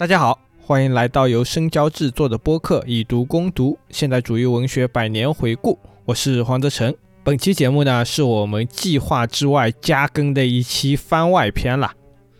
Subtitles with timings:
[0.00, 5.74] 大家好，欢迎来到由深交制作的播客《以读攻读：现代主义文学百年回顾》。
[6.06, 6.94] 我是黄泽成。
[7.22, 11.92] 本期节目呢，是我们计划之外加更的一期番外篇了。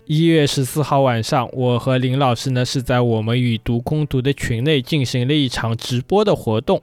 [0.06, 6.80] 一月十四号晚上，我和林老师呢是在我们《以读攻读》的群内进行了一场直播的活动。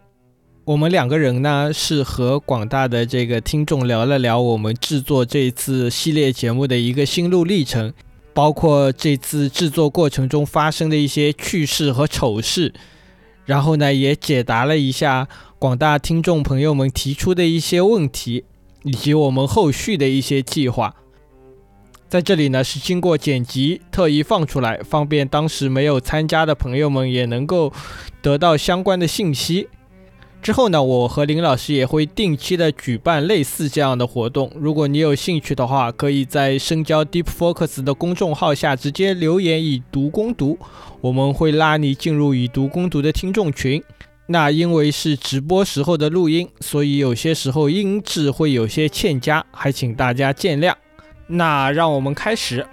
[0.64, 7.92] 我们两个人呢是和广大的这个听众聊了聊我们制作这次系列节目的一个心路历程。
[8.38, 12.72] 包括这次制作过程中发生的一些趣事和丑事，
[13.46, 18.46] 然后呢，也解答了一下广大听众朋友们提出的一些问题，
[18.84, 20.94] 以及我们后续的一些计划。
[22.08, 27.74] 在这里呢，是经过剪辑特意放出来，方便当时没有参加的朋友们也能够
[28.22, 29.68] 得到相关的信息。
[30.42, 34.50] 之后呢，我和林老师也会定期的举办类似这样的活动。
[34.56, 40.58] 如果你有兴趣的话，可以在深交 Deep Focus 的公众号下直接留言“以毒攻毒”，
[41.02, 43.84] 我们会拉你进入“以毒攻毒”的听众群。
[44.28, 50.74] 那因为是直播时候的录音，所以有些时候音质会有些欠佳，还请大家见谅。
[51.28, 52.66] 那让我们开始。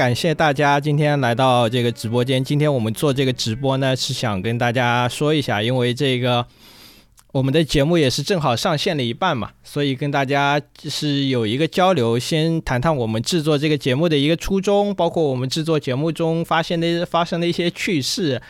[0.00, 2.42] 感谢大家今天来到这个直播间。
[2.42, 6.46] 今天我们做这个直播呢，是想跟大家说一下，因为这个
[7.32, 18.40] 我们的节目也是正好上线了一半嘛，所以跟大家是有一个交流，先谈谈我们制作这个节目的一个初衷，包括我们制作节目中发现的发生的一些趣事，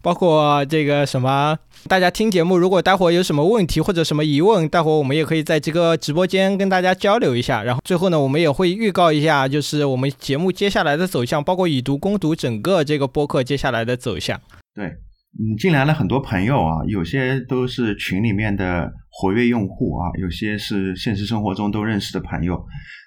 [0.00, 1.58] 包括这个什么。
[1.86, 7.62] 大家听节目，如果待会儿有什么问题或者什么疑问，待会儿我们也可以在这个直播间跟大家交流一下。
[7.62, 14.40] 然后最后呢，我们也会预告一下，就是我们节目接下来的走向，包括以读攻读整个这个播客接下来的走向。
[14.74, 22.64] 对，嗯，进来了很多朋友啊，有些都是群里面的活跃用户啊，有些是现实生活中都认识的朋友。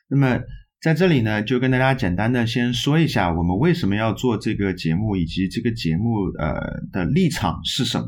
[0.08, 0.40] 那么
[0.84, 6.54] 在这里呢，就跟大家简单的先说一下，我们为什么要做这个节目，以及这个节目呃
[6.92, 8.06] 的立场是什么。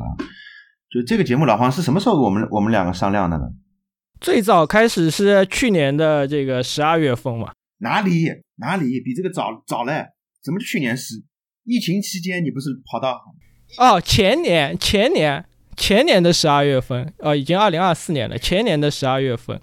[0.90, 3.44] 就这个节目，老黄是什么时候我们我们两个商量的呢？
[4.20, 7.52] 最早开始是去年的这个十二月份嘛。
[7.78, 10.08] 哪里哪里比这个早早嘞？
[10.44, 11.24] 怎么去年是
[11.64, 12.44] 疫情期间？
[12.44, 13.22] 你不是跑到？
[13.78, 15.46] 哦，前年前年
[15.78, 18.36] 前年的十二月份，呃，已经二零二四年了。
[18.36, 19.62] 前年的十二月份，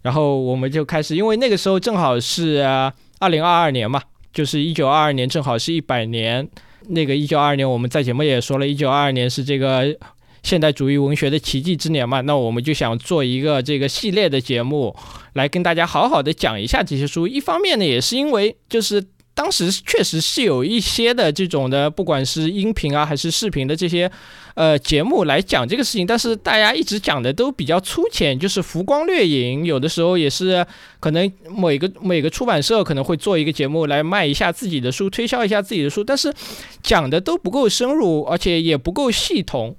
[0.00, 2.64] 然后我们就开始，因为那个时候正好是
[3.20, 4.02] 二零二二年嘛，
[4.32, 6.48] 就是一九二二年，正好是一百年。
[6.88, 9.96] 那个一九二二年，我们在节目也说了一九二二年是这个。
[10.46, 14.94] 现代主义文学的奇迹之年嘛，那我们就想做一个这个系列的节目，
[15.32, 17.26] 来跟大家好好的讲一下这些书。
[17.26, 24.08] 一方面呢，也是因为就是当时确实是有一些的这种的，不管是音频啊还是视频的这些
[24.54, 29.64] 呃节目来讲这个事情，但是大家一直讲的都比较粗浅，就是浮光掠影。
[29.64, 30.64] 有的时候也是
[31.00, 36.32] 可能每个每个出版社可能会做一个节目来卖一下自己的书，推销一下自己的书，但是
[36.84, 39.74] 讲的都不够深入，而且也不够系统。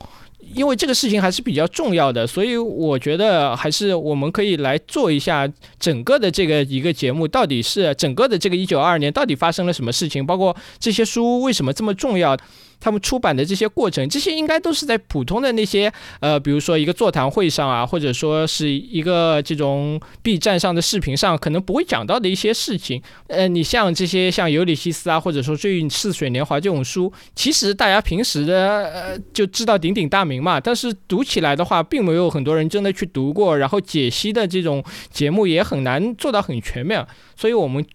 [0.54, 5.48] 因为这个事情还是比较重要的，所以我觉得还是我们可以来做一下
[5.80, 12.38] 整个的这个一个节目，到底是整个的这个一九二二年到底发生了什么事情，包括这些书为什么这么重要。
[12.80, 23.02] 他们出版的这些过程，这些应该都是在普通的那些呃，比如说一个座谈会上啊，或者说是一个这种 B 站上的视频上，可能不会讲到的一些事情。
[23.28, 37.06] 呃，你像这些像《尤里西斯》啊，或者说《最似水年华》这种书，其实大家平时的呃就知道鼎鼎大名嘛，但是读起来的话，并没有很多人真的去读过，然后解析的这种节目也很难做到很全面。
[37.36, 37.86] 所以我们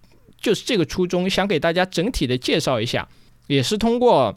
[0.41, 3.09] 就是这个初衷，想给大家整体的介绍一下，
[3.47, 4.37] 也是通过。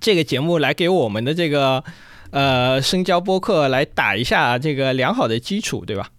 [0.00, 1.82] 这个节目来给我们的这个
[2.30, 6.10] 呃深交播客来打一下这个良好的基础，对吧？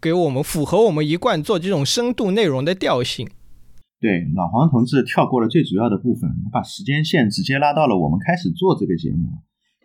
[0.00, 3.28] 给我们符合我们一贯做这种深度内容的调性。
[3.98, 9.28] 对，老黄同志跳过了最主要的部分，把时间线直接拉到了我们开始做这个节目。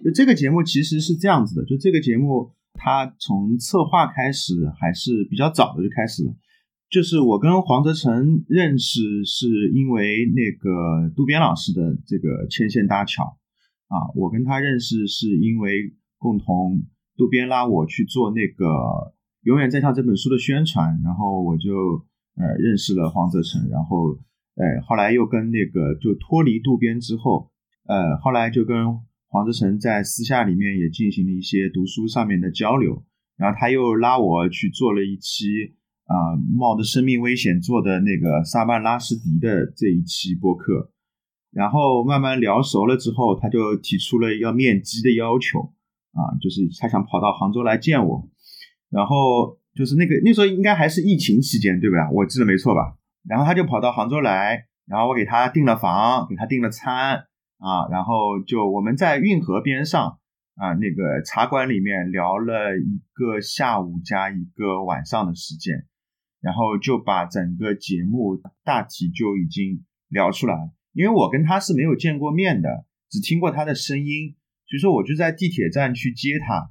[0.03, 6.34] 就这个节目其实是这样子的，就这个节目它从策划开始还是比较早的就开始了。
[6.91, 13.38] 就是我跟黄泽成认识是因为那个渡边老师的这个牵线搭桥。
[13.88, 16.84] 啊，我跟他认识是因为共同
[17.17, 18.66] 渡边拉我去做那个
[19.43, 22.05] 《永远在唱》这本书的宣传，然后我就
[22.35, 24.17] 呃认识了黄泽成，然后
[24.55, 27.52] 呃后来又跟那个就脱离渡边之后，
[27.85, 33.03] 呃后来就跟黄泽成在私下里面也进行了一些读书上面的交流，
[33.38, 35.47] 然后他又拉我去做了一期
[36.06, 40.92] 啊冒着生命危险做的那个萨曼拉什迪的这一期播客。
[41.52, 45.59] 然后慢慢聊熟了之后，他就提出了要面基的要求，
[46.14, 48.30] 啊，就是他想跑到杭州来见我。
[48.90, 52.09] 然后就是那个那时候应该还是疫情期间，对吧？
[52.12, 52.96] 我记得没错吧？
[53.28, 57.18] 然后他就跑到杭州来，然后我给他订了房，给他订了餐
[57.59, 60.20] 啊，然后就我们在运河边上
[60.56, 65.86] 啊那个茶馆里面聊了一个下午加一个晚上的时间，
[66.41, 70.55] 然后就把整个节目大体就已经聊出来。
[70.93, 74.35] 因为我跟他是没有见过面的，只听过他的声音，
[74.67, 76.70] 所以说我就在地铁站去接他，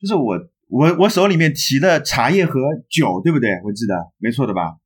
[0.00, 0.48] 就是我。
[0.70, 2.60] 我我手里面提的茶叶和
[2.90, 3.48] 酒，对不对？
[3.64, 4.76] 我记得没错的吧？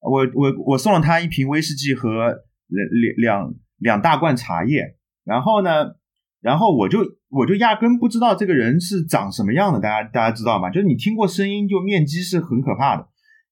[0.00, 2.26] 我我我送了他一瓶威士忌和
[2.66, 5.96] 两两两大罐茶叶，然后呢，
[6.42, 6.98] 然后我就
[7.30, 10.68] 我就压根不知道这个人是长什么样的，大家大家知道吗？
[10.68, 13.08] 就是你听过声音就面基是很可怕的，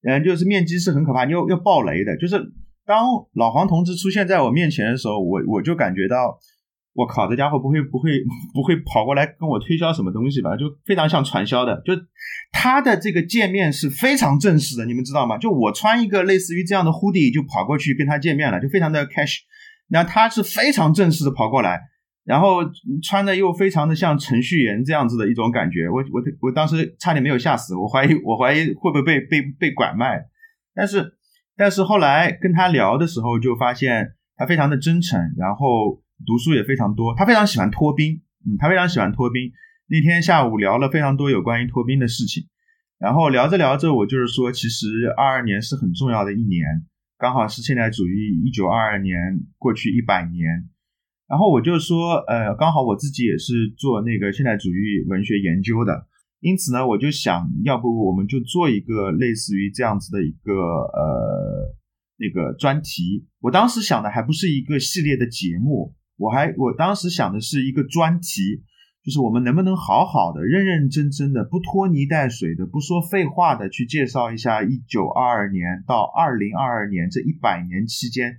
[0.06, 2.16] 嗯，就是面基是很可怕，又要爆雷的。
[2.16, 2.38] 就是
[2.86, 6.38] 当老黄同志出现在我面前的时候，我我就感觉到。
[6.98, 8.10] 我靠，这家伙不会不会
[8.54, 10.56] 不会跑过来跟我推销什么东西吧？
[10.56, 11.92] 就非常像传销的，就
[12.50, 15.36] 他的这个见面是非常正式的，你们知道吗？
[15.36, 19.40] 就我穿一个类似于这样的 hoodie 就跑过去跟他见面了，就非常的 cash。
[19.88, 21.82] 那他是非常正式的跑过来，
[22.26, 22.58] 然后
[23.02, 25.88] 穿的又非常的像程序员这样子的一种感觉。
[25.88, 30.26] 我我我当时差点没有吓死，我怀疑我怀疑会不会被被被拐卖。
[30.74, 31.14] 但是
[31.56, 36.02] 但是后来跟他聊的时候就发现他非常的真诚，然后。
[36.24, 39.52] 读书也非常多，他非常喜欢拖冰，嗯，他非常喜欢拖冰。
[39.86, 42.44] 那天下午聊了非常多有关于拖冰的事情，
[42.98, 46.64] 然后聊着聊着，我就是说，其实二二年是很重要的一年，
[47.18, 49.14] 刚好是现代主义一九二二年
[49.58, 50.70] 过去一百年。
[51.28, 56.06] 然后我就说，呃，刚好我自己也是做那个现代主义文学研究的，
[56.40, 61.74] 因此呢，我就想要不我们就做一个类似于这样子的一个呃
[62.18, 63.26] 那个专题。
[63.40, 65.94] 我当时想的还不是一个系列的节目。
[66.18, 68.62] 我还我当时想的是一个专题，
[69.04, 78.38] 就是我们能不能好好的、认认真真的、不拖泥带水的、不说废话的去介绍一下一九二二年到二零二二年这一百年期间，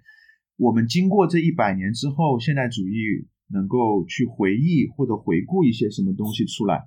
[0.58, 6.84] 我们经过这一百年之后，现代主义能够去回忆或者回顾一些什么东西出来。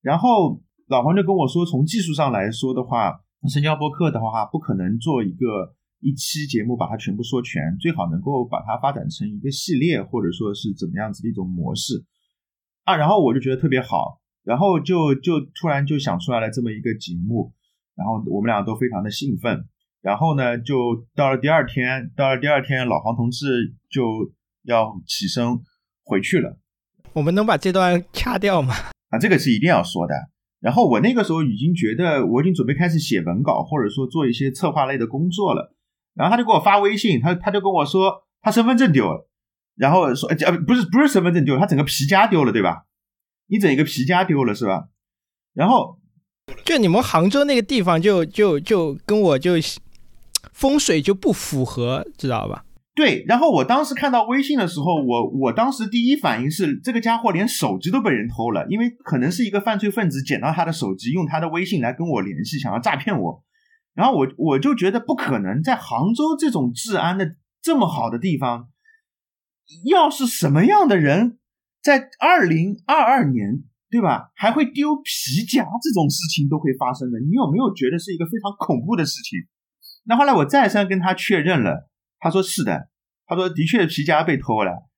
[0.00, 5.74] 然后老黄就跟我说，从技术上来说的话，深交播客的话，不可能做一个。
[6.00, 12.04] 一期节目把它全部说全，最好能够把它发展成一个系列，或者说是怎么样子的一种模式
[12.84, 12.94] 啊。
[12.94, 17.52] 然后我就觉得特别好，然后就就突然就想出来了这么一个节目，
[17.96, 19.66] 然后我们俩都非常的兴奋。
[20.00, 25.60] 然后呢，就到了第二天，到了第二天，老黄同志就要起身
[26.04, 26.58] 回去了。
[27.12, 28.74] 我们能把这段掐掉吗？
[29.10, 30.14] 啊，这个是一定要说的。
[30.60, 35.74] 然后我那个时候已经觉得我已经准备开始写文稿，或者说做一些策划类的工作了。
[36.14, 39.28] 然后他就给我发微信，他他就跟我说他身份证丢了，
[39.76, 42.84] 然后说呃不是不是身份证丢了，他整个皮夹丢了，对吧？
[43.46, 44.88] 你整一个皮夹丢了是吧？
[45.54, 45.98] 然后
[46.64, 49.54] 就你们杭州那个地方就就就跟我就
[50.58, 52.64] 风水就不符合，知道吧？
[52.92, 53.24] 对。
[53.28, 63.44] 然后我当时看到微信的时候，我我当时第一反应是这个家伙连手机都被人偷了，因为可能是一个犯罪分子捡到他的手机，用他的微信来跟我联系，想要诈骗我。
[63.94, 68.68] 然后我我就觉得不可能，在杭州这种治安的这么好的地方，
[69.88, 71.38] 要是什么样的人
[71.80, 73.62] 在二零二二年，
[73.92, 79.38] 对吧，还会丢皮夹这种事情都会发生的，你有没有觉得是一个非常恐怖的事情？
[80.08, 81.88] 那后来我再三跟他确认了，
[82.18, 82.88] 他说是的，
[83.26, 84.88] 他说的确皮夹被偷了。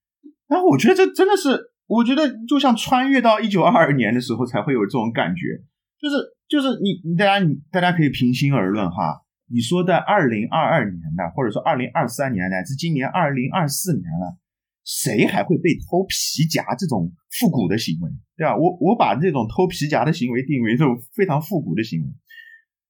[0.49, 5.63] 然后我觉得这真的是，我觉得就像穿越到一九二二年的时候才会有这种感觉，
[6.01, 6.17] 就是。
[6.51, 9.23] 就是你，你大家，你大家可以平心而论哈。
[9.47, 14.37] 你说的二零二二年的，或者说二零二三年乃至今年二零二四年了，
[14.85, 18.57] 谁还会被偷皮夹这种复古的行为，对吧？
[18.57, 22.09] 我我把这种偷皮夹的行为定为这种非常复古的行为。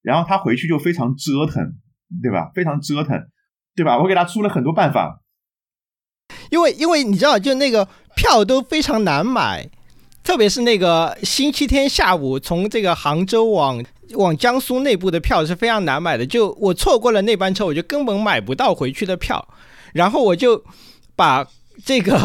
[0.01, 1.63] 然后他回去就非常折腾，
[2.21, 2.51] 对吧？
[2.55, 3.17] 非常折腾，
[3.75, 3.97] 对吧？
[3.99, 5.21] 我给他出了很多办法，
[6.49, 9.69] 因为因为你知道，就那个票都非常难买。
[10.23, 16.23] 特别是那个星期天下午，从这个杭州往往江苏内部的票是非常难买的。
[16.23, 19.47] 就我错过了那班车，我就根本买不到回去的票。
[19.93, 20.63] 然后我就
[21.15, 21.43] 把
[21.83, 22.19] 这个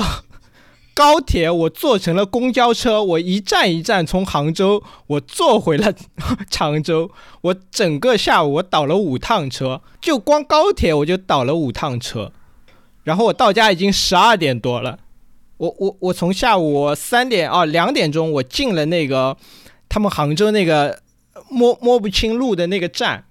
[0.96, 5.92] 高铁我坐成了公交车，我一站一站从杭州我坐回了
[6.48, 7.10] 常州。
[7.42, 12.32] 我整个下午我倒了五趟车，就光高铁我就倒了五趟车。
[13.04, 14.98] 然后我到家已经十二点多了。
[15.58, 19.36] 我我我从下午三点啊两点钟我进了那个
[19.90, 21.02] 他们杭州那个
[21.50, 23.24] 摸摸不清路的那个站，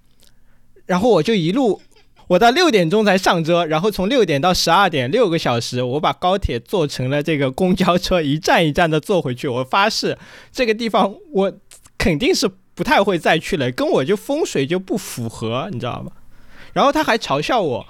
[0.86, 1.81] 然后我就一路
[2.27, 9.48] 我到六点钟才上车，然后从六点到十二点六个小时，我把高铁坐成了这个公交车，一站一站的坐回去。
[9.48, 10.17] 我发誓
[10.51, 11.53] 这个地方我
[11.98, 16.12] 肯定是不太会再去了，跟我就风水就不符合，你知道吗？
[16.74, 17.86] 然后他还嘲笑我，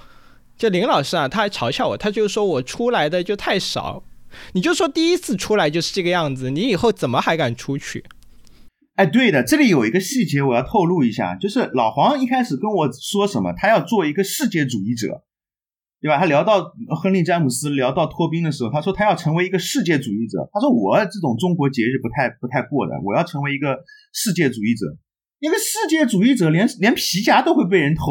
[0.57, 4.03] 就林老师啊，他还嘲笑我，他就说我出来的就太少，
[4.51, 8.03] 你就说第一次出来就是这个样子，你以后怎么还敢出去？
[8.95, 15.21] 哎，对的，这里有一个细节我要透露一下，就是老黄一开始跟我说什么，他要做一个世界主义者，
[15.99, 16.17] 对吧？
[16.17, 16.71] 他聊到
[17.01, 20.49] 亨利詹姆斯，聊到托宾的时候，他说他要成为一个世界主义者。
[20.53, 23.83] 他说我这种中国节日不太不太过的，我要成为一个
[24.13, 24.97] 世界主义者。
[25.39, 28.03] 一个世界主义者连连皮夹都会被人偷，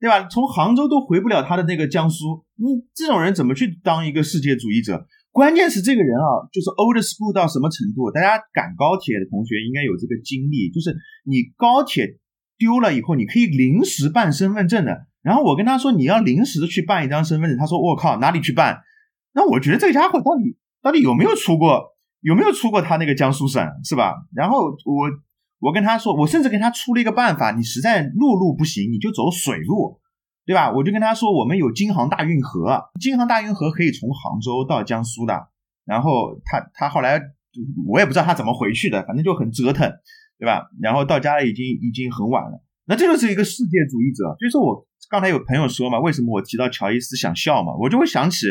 [0.00, 0.26] 对吧？
[0.28, 5.06] 从杭州都回不了他的那个江苏，你这种人怎么去当一个世界主义者？
[5.32, 8.12] 关键是这个人啊，就是 old school 到什么程度？
[8.12, 12.20] 大家赶高铁的同学应该有这个经历，就是你高铁
[12.58, 15.08] 丢了以后，你可以临时办身份证的。
[15.22, 18.82] 然后我跟他说你要临时去办一张身份证，他说我靠哪里去办？
[19.32, 24.12] 那我觉得这个家伙到底到底有没有出过有没有出过他那个江苏省是吧？
[24.36, 25.10] 然后我
[25.60, 29.98] 我跟他说，我甚至跟他出了一个办法，你实在陆路不行，你就走水路。
[30.44, 30.72] 对吧？
[30.72, 35.48] 我就跟他说，我们有京杭大运河，京杭大运河可以从杭州到江苏的。
[35.84, 37.20] 然后他他后来
[37.86, 39.88] 我也不知道他怎么回去的，反正就很折腾，
[40.38, 40.68] 对吧？
[40.80, 42.62] 然后到家了已经已经很晚了。
[42.86, 44.34] 那这就是一个世界主义者。
[44.40, 47.72] 就是我刚才有朋友说嘛，为什么我提到乔伊斯想笑嘛？
[47.80, 48.46] 我就会想起，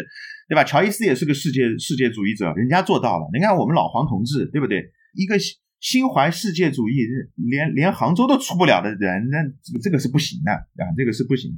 [0.48, 0.64] 对吧？
[0.64, 3.28] 乔伊斯也是个世界世界主义者，人家做到了。
[3.34, 4.92] 你看我们老黄同志，对不对？
[5.16, 5.36] 一个。
[5.82, 11.52] 心怀世界主义，连连杭州都出不了的人，那这个这个是不行的啊，这个是不行。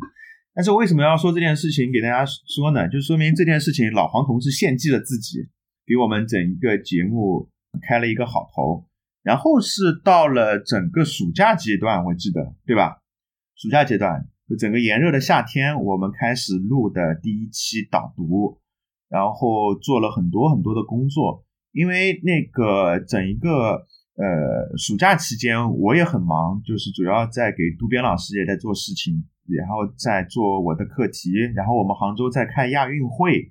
[0.56, 2.88] 但是为什么要说这件事情给大家说呢？
[2.88, 5.40] 就说明这件事情老黄同志献祭了自己，
[5.86, 7.50] 给我们整一个节目
[7.82, 8.88] 开了一个好头。
[9.24, 13.00] 然后是到了整个暑假阶段，我记得对吧？
[13.58, 18.62] 暑假阶段，就整个炎热的夏天，我们开始录的第一期导读，
[19.10, 23.86] 然后做了很多很多的工作，因为那个整一个。
[24.16, 33.50] 呃，暑假期间我也很忙，就是主要在给渡边老师也在做事情，然后在做我的课题，然后我们杭州在开亚运会，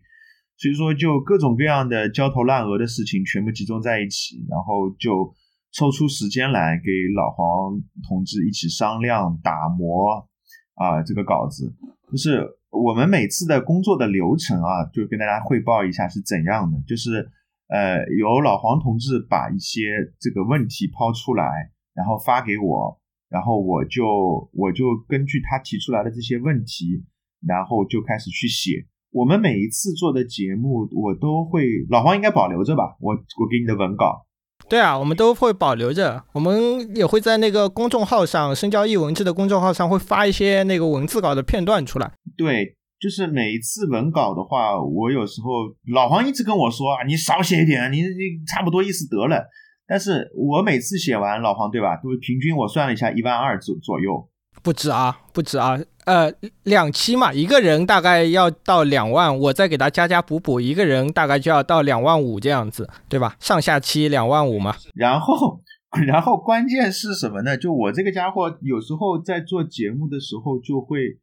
[0.56, 5.34] 所以说就各种各样的焦头烂额的事情全部集中在一起，然后就
[5.72, 10.28] 抽出时间来给老黄同志一起商量打磨
[10.74, 11.74] 啊这个稿子，
[12.08, 17.28] 就是我们每次的工作的流程啊，就跟大家汇报一下是怎样的，就是。
[17.72, 19.80] 呃，由老黄同志把一些
[20.20, 23.00] 这个问题抛出来，然后发给我，
[23.30, 24.04] 然后我就
[24.52, 27.02] 我就根据他提出来的这些问题，
[27.48, 28.84] 然后就开始去写。
[29.10, 32.94] 我们每一次做的节目，我都会老黄应该保留着吧？
[33.00, 34.26] 我我给你的文稿。
[34.68, 42.12] 对啊，我们都会保留着，我们也会在那个公众号上，深交易文字的公众号上会发一些那个文字稿的片段出来。
[42.36, 42.76] 对。
[43.02, 45.48] 就是每一次文稿的话，我有时候
[45.92, 49.44] 老黄一直跟我说啊，你少写一点，你你差不多意思得了。
[49.88, 54.28] 但是我每次写完，老黄对吧，都平均我算了一下，一万二左左右，
[54.62, 56.32] 不止啊，不止啊，呃，
[56.62, 63.34] 两期嘛，一个人大概要到两万，我再给他加加补补，一个人大概就要到两万五这样子，对吧？
[63.40, 64.76] 上下期两万五嘛。
[64.94, 65.60] 然后，
[66.06, 67.56] 然后关键是什么呢？
[67.56, 71.18] 就我这个家伙，有时候在做节目的时候就会。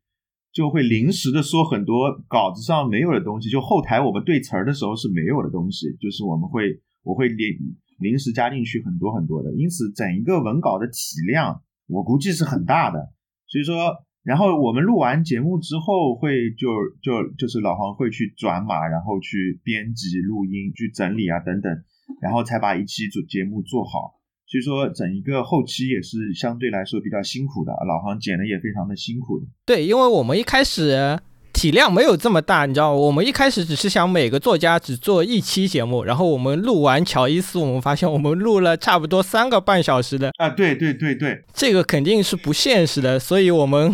[0.52, 7.56] 就会临时的说很多稿子上没有的东西，就后台我们对词儿的时候是没有的东西，就是我们会我会临
[8.00, 13.00] 临时加进去很多很多的，因此整一个文稿的体量我估计是很大的。
[13.48, 16.68] 所以说，然后我们录完节目之后会就
[17.02, 21.72] 就就是老黄会去转码，然后去编辑、录音、去整理啊等等，
[22.22, 24.19] 然后才把一期做节目做好。
[24.50, 29.46] 所以说，整一个后期也是相对来说比较辛苦的，老黄剪的也非常的辛苦的。
[29.64, 31.20] 对，因为我们一开始
[31.54, 43.94] 体量没有这么大，你知道，我们一开始只是想每个作家只做一期节目，然后我们录完乔伊斯，我们发现我们录了差不多三个半小时的啊，对对对对，这个肯定是不现实的，所以我们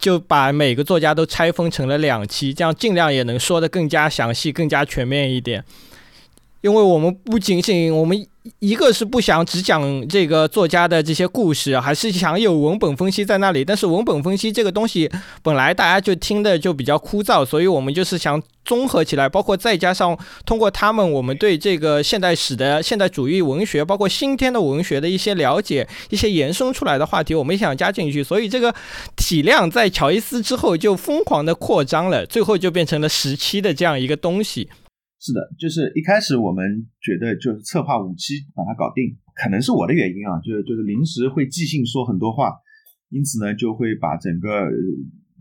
[0.00, 5.64] 就把每个作家都拆分成了两期，这样尽量也能说的更加详细、更加全面一点。
[6.62, 8.26] 因为我们不仅仅我们
[8.58, 13.64] 一个是不想只讲这个作家的这些故事，还是想有文本分析在那里。
[13.64, 15.08] 但是文本分析这个东西
[15.42, 28.24] 本来大家就听的就比较枯燥，所以我们就是想综合起来，包括再加上通过他们，我们对这个现代史的现代主义文学，包括新天的文学的一些了解，一些延伸出来的话题，我们也想加进去。
[28.24, 28.74] 所以这个
[29.16, 34.68] 体量在乔伊斯之后就疯狂的扩张了，最后就变成了十期的这样一个东西。
[35.24, 42.52] 是的，就是一开始我们觉得就是策划五期把它搞定，可能是我的原因啊，就是就是临时会即兴说很多话，
[43.08, 44.66] 因此呢就会把整个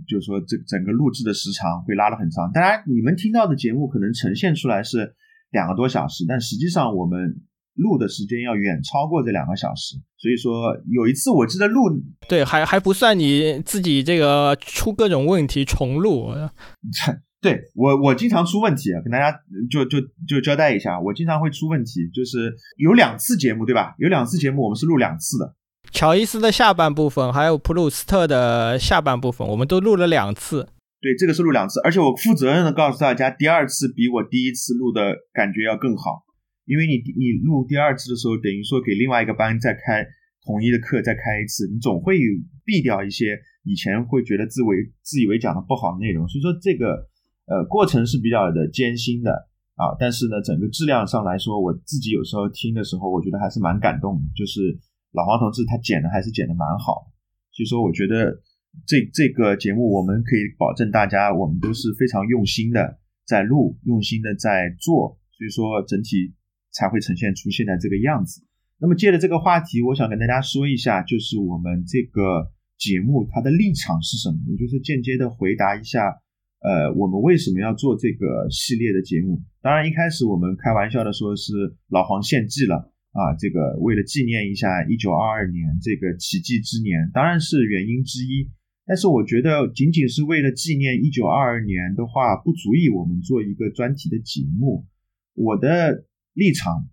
[0.08, 2.52] 就是说这整个录制的时长会拉得很长。
[2.54, 5.16] 当然你们听到的节目可能呈现出来是
[5.50, 7.42] 两个多小时，但实际上我们
[7.74, 9.96] 录的时间要远超过这两个小时。
[10.16, 11.90] 所以说有一次我记得录，
[12.30, 16.30] 对，还还不算你自己这个出各种问题重录。
[17.42, 19.36] 对我我经常出问题，跟大家
[19.70, 23.96] 就就就交代一下，我经常会出问题，就是有两次节目对吧？
[23.98, 25.56] 有两次节目我们是录两次的。
[25.92, 30.70] 乔伊斯的下半部分，还有普鲁斯特的下半部分，我们都录了两次。
[31.02, 36.22] 对，这个是录两次，而且我负责任的告诉大家，第二次比我第一次录的感觉要更好，
[36.66, 40.06] 因为你你录第二次的时候，等于说给另外一个班再开
[40.46, 42.20] 统一的课再开一次，你总会
[42.64, 47.10] 避掉一些以前会觉得自为自以为讲的不好的内容，所以说这个
[47.52, 49.32] 呃过程是比较的艰辛的
[49.76, 54.80] 啊，但是呢，整个质量上来说，我自己有时候听的时候，我觉得还是蛮感动的，就是
[55.12, 57.12] 老黄同志他剪的还是剪的蛮好，
[57.52, 58.40] 所以说我觉得。
[58.88, 66.34] 这这个节目，我们可以保证大家，我们都是非常用心的在录，用心的在做，所以说整体
[66.72, 68.42] 才会呈现出现在这个样子。
[68.80, 76.22] 那么借着这个话题，我想跟大家说一下，就是我们这个节目它的立场是什么，也就是间接的回答一下，
[76.62, 79.42] 呃，我们为什么要做这个系列的节目？
[79.62, 82.76] 当然一开始我们开玩笑的说是老黄献祭了
[83.12, 88.50] 啊，这个为了纪念一下一九二二年这个奇迹之年，当然是原因之一。
[88.86, 94.86] 但是我觉得，仅仅是为了纪念一九二二年的话，不足以我们做一个专题的节目。
[95.34, 96.90] 我的立场，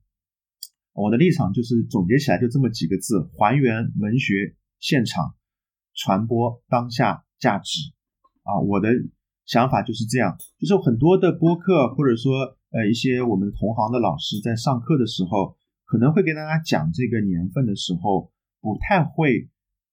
[0.93, 5.35] 我的立场就是总结起来就这么几个字：还原文学现场，
[5.95, 7.81] 传播当下价值。
[8.45, 8.89] 啊，我的
[9.49, 10.38] 想法就是这样。
[10.61, 19.49] 就是很多的播客，或者说呃一些我们同行的老师在上课的时候，可能会跟大家讲这个年份的时候，不太会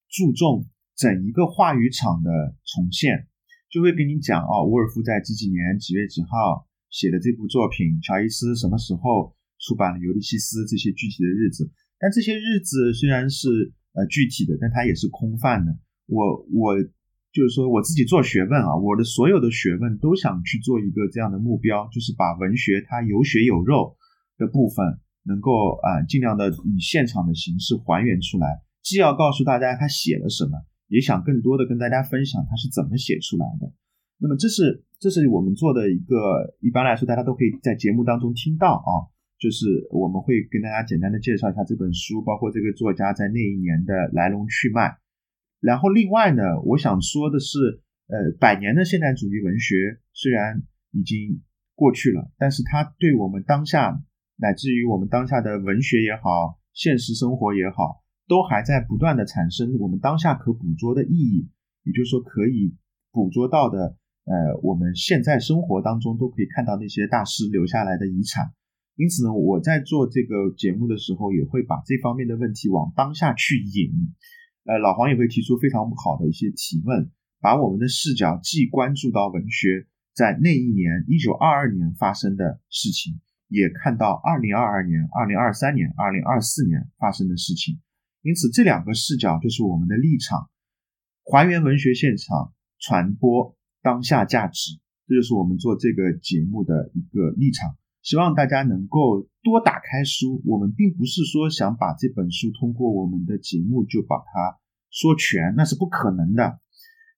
[0.08, 0.68] 注重。
[0.96, 3.28] 整一个话语场的重现，
[3.68, 11.70] 就会跟你讲哦，伍尔夫在几几年几月几号写的这部作品，乔伊斯什么时候出版了《尤利西斯》这些具体的日子。
[11.98, 15.76] 但这些日子虽然是呃具体的，但它也是空泛的。
[16.06, 16.72] 我我
[17.36, 23.94] 就是说我自己做学问啊，我的所有的学问都想去做一个这样的目标，就是把文学它有血有肉
[24.38, 24.80] 的部分，
[25.24, 30.52] 能够啊尽量的以现场的形式还原出来，既要告诉大家他写了什么。
[30.88, 33.70] 也想更多的跟大家分享他是怎么写出来的。
[34.18, 44.96] 那么这是这是我们做的一个，一般来说大家都可以在节目当中听到啊，就是我们会跟大家简单的介绍一下这本书，包括这个作家在那一年的来龙去脉。
[45.60, 51.42] 然后另外呢，我想说的是，呃，百年的现代主义文学虽然已经
[51.74, 54.02] 过去了，但是它对我们当下
[54.36, 58.02] 乃至于我们当下的文学也好，现实生活也好。
[58.28, 61.48] 都还在不断的产生我们当下可捕捉的意义，
[61.84, 62.74] 也就是说可以
[63.12, 68.50] 捕捉到的，呃，我们现在生活当中都可以看到那些大师留下来的遗产。
[68.96, 73.92] 因此呢，我在做这个节目的时候，也会把这方面的问题往当下去引。
[74.66, 87.78] 呃，老黄也会提出非常好的一些提问，把我们的视角既关注到文学在那一年一九二二年发生的事情，也看到二零二二年、二零二三年、二零二四年发生的事情。
[88.22, 90.50] 因此，这两个视角就是我们的立场，
[91.22, 97.76] 还原文学现场，传播当下价值，这就是我们做这个节目的一个立场。
[98.06, 100.40] 希望大家能够多打开书。
[100.46, 104.60] 我们并不是说想把这本书通过我们的节目就把它
[104.92, 106.60] 说全，那是不可能的。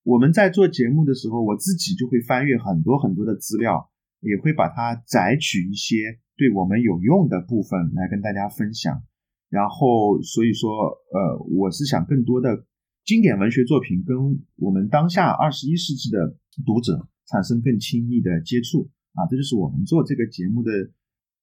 [0.03, 5.96] 我们在做节目的时候，我自己就会翻阅很多很多的资料，也会把它摘取一些
[6.38, 9.03] 对我们有用的部分来跟大家分享。
[9.51, 10.70] 然后，所以说，
[11.12, 12.64] 呃，我是想更多的
[13.05, 14.16] 经典文学作品跟
[14.57, 20.70] 我们当下二十一世纪的读者产生更亲密的接触啊，这就是我们做这个节目的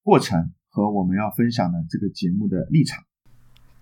[0.02, 3.04] 过程和我们要分享的这个节目的立场。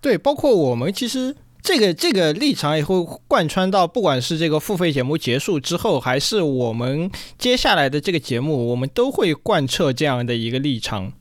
[0.01, 11.13] 对，包括我们其实这个这个立场也会贯穿到，不管是这个付费节目结束之后，还是我们接下来的这个节目，我们都会贯彻这样的一个立场，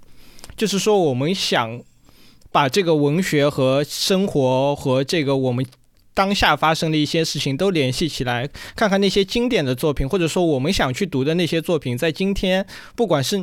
[0.57, 1.81] 就是说我们想。
[2.53, 5.67] 把这个文学和生活和这个我们
[6.15, 13.37] 当下发生的一些事情都联系起来，看看那些经典的作品，或者说我们想去读的那些作品，在今天，不管是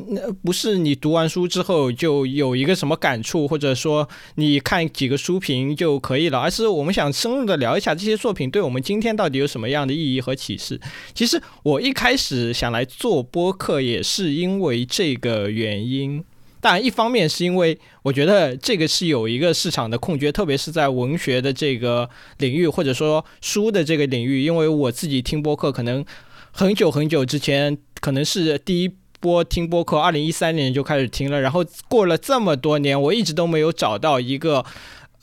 [0.43, 10.79] 不是你读完书之后就有一个什么感触，或者说你看几个书评就可以了，而是我们想深入的聊一下这些作品对我们今天到底有什么样的意义和启示。
[11.13, 16.23] 其实我一开始想来做播客，也是因为这个原因。
[16.62, 24.43] 当然，一方面是因为我觉得这个是有一个市场的空缺，特别是在文学的这个领域，或者说书的这个领域。
[24.43, 26.06] 因为我自己听播客，可能
[26.52, 34.63] 很久很久之前，可能是第一波听播客，二零一三年就开始听了，然后过了这么多年，我一直都没有找到一个。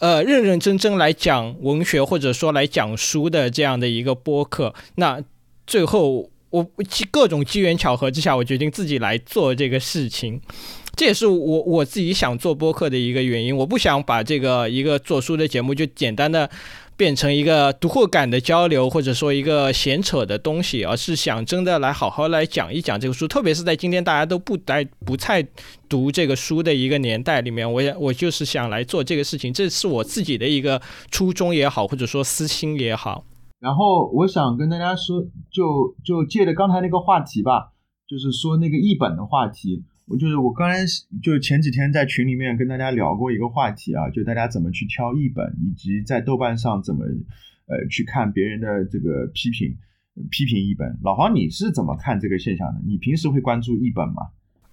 [0.01, 5.21] 呃，认认真真来讲文学，或者说来讲书的这样的一个播客，那
[5.67, 6.67] 最后我
[7.11, 10.41] 各种机缘巧合之下，我决定自己来做这个事情，
[10.97, 13.57] 这也是我我自己想做播客的一个原因。
[13.57, 16.51] 我不想把这个一个做书的节目就简单的。
[16.99, 23.29] 变成一个读后感的交流，或者说一个闲扯的东西，而是想真的来好好来讲一讲这个书。
[23.29, 25.41] 特别是在今天大家都不来不太
[25.89, 33.25] 读这个书的一个年代里面，我也我就是想来做这个事情，这是我自己的一个初衷也好，或者说私心也好。
[33.61, 37.73] 然后我想跟大家说，就就借着刚才那个话题吧，
[38.07, 39.85] 就是说那个译本的话题。
[40.07, 40.79] 我就是我刚才
[41.23, 47.05] 就前几天在群里面跟大家聊过一个话题啊，就大家怎么去挑译本，以及在豆瓣上怎么
[47.67, 49.77] 呃去看别人的这个批评
[50.31, 50.99] 批评译本。
[51.03, 52.81] 老黄，你是怎么看这个现象的？
[52.87, 54.29] 你平时会关注译本吗？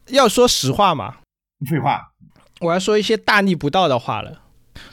[0.09, 1.17] 要说实话嘛，
[1.67, 2.13] 废话，
[2.61, 4.43] 我要说一些大逆不道的话了，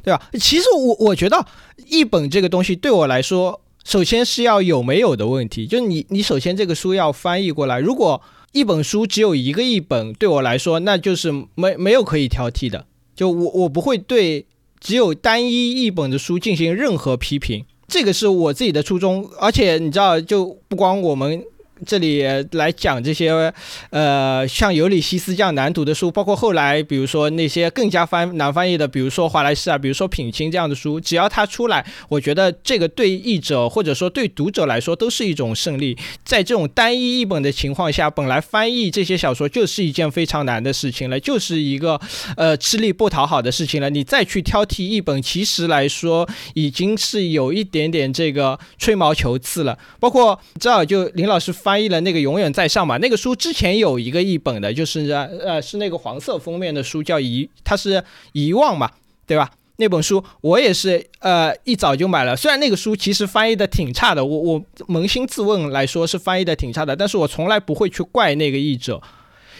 [0.02, 0.28] 对吧？
[0.32, 1.46] 其实我我觉得
[1.86, 8.22] 译本这个东西对我来说，首先是要有没有的问题，就你你首先这个书要翻译过来，如果。
[8.52, 12.84] 一本书只有一个译本，对我来说那就是没没有可以挑剔的。
[13.16, 14.44] 就我我不会对
[14.78, 19.26] 只有单一译本的书进行任何批评，这个是我自己的初衷。
[19.40, 21.42] 而且你知道，就不光我们。
[21.84, 23.52] 这里来讲这些，
[23.90, 35.98] 呃，像《尤里西斯》这样难读的书，包括后来，比如说那些更加翻难翻译的，比如说华莱士啊，比如说品清这样的书，只要它出来，我觉得这个对译者或者说对读者来说都是一种胜利。
[36.24, 42.00] 在这种单一译本的情况下，本来翻译这些小说就是一件非常难的事情了，就是一个
[42.36, 43.90] 呃吃力不讨好的事情了。
[43.90, 49.76] 你再去挑剔译本，其实来说已经是有一点点这个吹毛求疵了。
[49.98, 51.71] 包括知道就林老师翻。
[51.72, 52.98] 翻译了那个永远在上嘛？
[52.98, 58.04] 那个书之前有一个译本的，就是呃是那个黄色封面的书，叫遗，它是
[58.34, 58.90] 遗忘嘛，
[59.26, 59.50] 对吧？
[59.76, 62.36] 那本书我也是呃一早就买了。
[62.36, 69.00] 虽然那个书其实翻译的挺差的，我我扪心自问来说是翻译的挺差的，但是我从来不会去怪那个译者，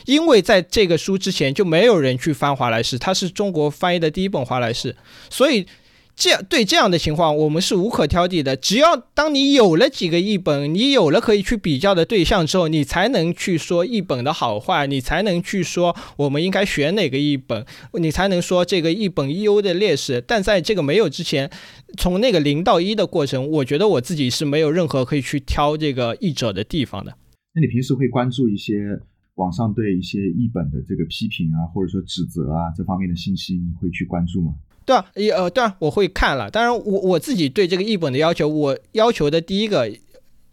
[0.04, 4.94] 因为在这个书之前就没有人去翻华莱士，它是中国翻译的第一本华莱士，
[5.30, 5.66] 所以。
[6.14, 8.54] 这样对这样的情况，我们是无可挑剔的。
[8.54, 20.22] 只要当你有了几个译本，你有了可以去比较的对象之后，你才能去说译本的好坏，你才能去说我们应该选哪个译本，你才能说这个译本优的劣势。
[20.26, 21.50] 但在这个没有之前，
[21.96, 27.16] 从那个零到一的过程，我觉得我自己是没有任何可以去挑这个译者的地方的。
[27.54, 29.00] 那你平时会关注一些
[29.36, 34.54] 网上对一些译本的这个批评啊，或者说指责啊这方面的信息，你会去关注吗？
[34.84, 36.50] 对啊，也呃，对啊，我会看了。
[36.50, 39.90] 当然，我我自己对这个译本的要求，我要求的第一个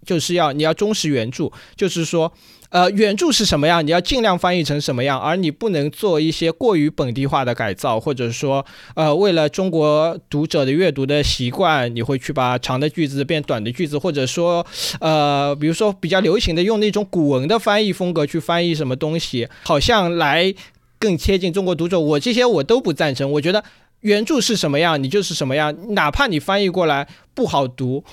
[0.06, 2.32] 就是要你要忠实原著，就是说，
[2.70, 8.66] 呃，原著是什么样，你要尽量翻译成什么样，而你不能做一些过于本地化的改造，或者说，
[8.96, 14.66] 呃，为了中国读者的阅读的习惯，你会去把长的句子变短的句子，或者说，
[15.00, 20.54] 呃，比如说比较流行的用那种古文的翻译风格去翻译什么东西，好像来
[20.98, 23.64] 更贴近中国读者，我这些我都不赞成，我觉得。
[24.02, 25.94] 原著是什么样，你就是什么样。
[25.94, 28.04] 哪怕你翻译过来不好读，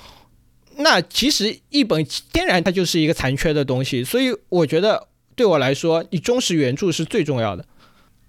[0.78, 4.02] 那其实译本天然它就是一个残缺的东西。
[4.02, 7.64] 所以我觉得对我来说，你忠实原著是最重要的。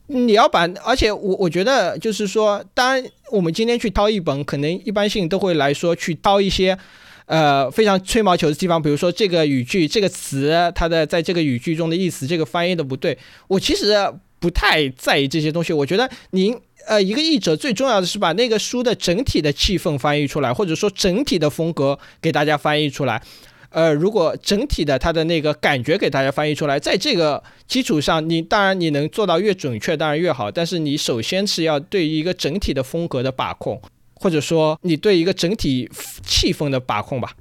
[0.07, 6.77] 你要把，而且我我觉得就是说，当我们今天去掏译本，可能一般性都会来说去掏一些
[7.25, 13.17] 呃非常吹毛求疵的地方，比如说这个语句、这个词，它的在这个语句中的意思，这个翻译的不对。
[13.47, 13.95] 我其实
[14.39, 15.73] 不太在意这些东西。
[15.73, 16.55] 我觉得您。
[16.87, 23.21] 呃，一个译者最重要的是把那个书的整体的气氛翻译出来，或者说整体的风格给大家翻译出来。
[23.69, 30.49] 呃，如果整体的他的那个感觉给大家翻译出来，在这个基础上，你当然你能做到越准确，当然越好。
[30.49, 33.81] 但是你首先是要对一个整体的风格的把控，
[34.15, 35.89] 或者说你对一个整体
[36.23, 37.33] 气氛的把控吧。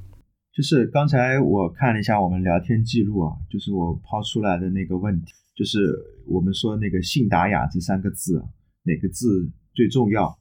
[0.52, 5.78] 就是刚才我看了一下我们聊天记录啊，就是我抛出来的那个问题，就是
[6.26, 8.42] 我们说那个“信达雅”这三个字。
[8.86, 10.38] 哪个字最重要？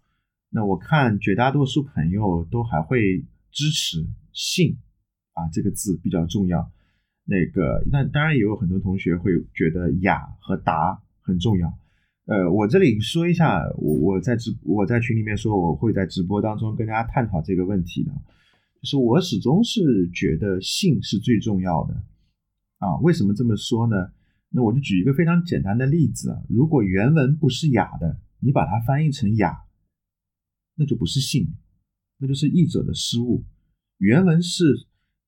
[0.52, 4.78] 那我看绝大多数朋友都还会支持“信”
[5.34, 6.72] 啊这个字比较重要。
[7.26, 11.74] 那个，那当然也有很多同学会觉得“雅”和“达”很重要。
[12.28, 18.12] 呃，我这里说一下，我我在直我在群里面说我会在直播当中跟大家探讨这个问题的，
[18.82, 21.96] 就是我始终是觉得“信”是最重要的
[22.78, 22.96] 啊。
[23.02, 23.96] 为什么这么说呢？
[24.52, 28.22] 那我就举一个非常简单的例子啊，如果原文不是雅的。
[28.46, 29.64] 你把它翻译成雅，
[30.76, 31.48] 那就不是信，
[32.20, 33.44] 那就是译者的失误。
[33.98, 34.86] 原文是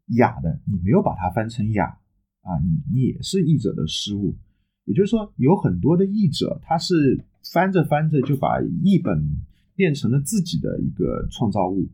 [0.09, 1.97] 雅的，你没有把它翻成雅
[2.41, 4.37] 啊，你你也是译者的失误。
[4.85, 9.41] 也就是说，有很多的译者，他是翻着翻着就把译本
[9.73, 11.89] 变成了自己的一个创造物。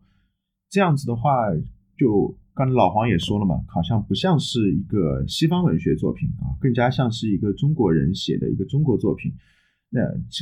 [0.69, 1.31] 这样子的话，
[1.97, 9.33] 就刚才老黄也说了嘛，好像不像是一个西方文学作品啊，更加像是一个中国人写的一个中国作品。
[9.95, 10.01] 那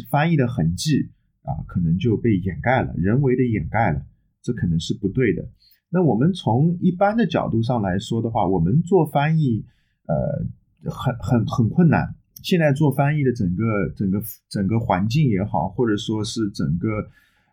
[0.09, 1.09] 翻译的痕迹
[1.43, 4.01] 啊，可能就被掩盖了，人为的掩盖了，
[4.41, 5.45] 这可能是不对的。
[5.89, 9.65] 那我们从一般的角度上来说的话，我们做翻译，
[10.07, 12.15] 呃，很很很困难。
[12.41, 16.87] 现在做翻译的整个整个整个环境也好，或者说是整个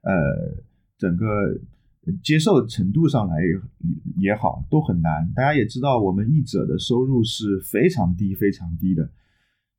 [0.02, 0.62] 呃
[0.96, 1.26] 整个
[2.22, 3.38] 接受程度上来
[4.16, 5.32] 也好，都很难。
[5.34, 9.10] 大家也知道，我们译者的收入是非常低非常低的，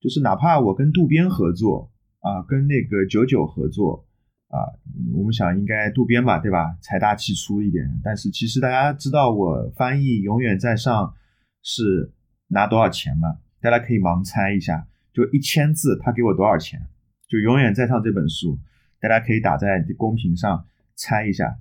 [0.01, 4.05] 就是哪怕我跟渡边合作啊，跟那个九九合作
[4.47, 4.57] 啊，
[5.13, 6.77] 我们想应该渡边吧，对吧？
[6.81, 11.13] 财大气粗一点，但是其实大家知道我翻译永远在上
[11.61, 12.11] 是
[12.47, 13.37] 拿多少钱吗？
[13.61, 14.87] 大家可以盲猜一下。
[15.11, 16.79] 就一千字，他给我多少钱？
[17.27, 18.57] 就永远在上这本书，
[19.01, 21.57] 大家可以打在公屏上猜一下，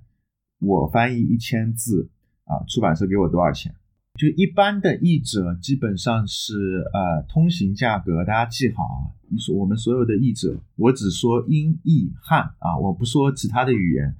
[0.59, 2.09] 我翻译一千字
[2.45, 3.73] 啊，出版社给我多少钱？
[4.19, 9.15] 就一般的译者基本上是呃通行价格，大家记好啊。
[9.37, 14.13] 说我们所有的译者，我只说英译汉啊，我不说其他的语言。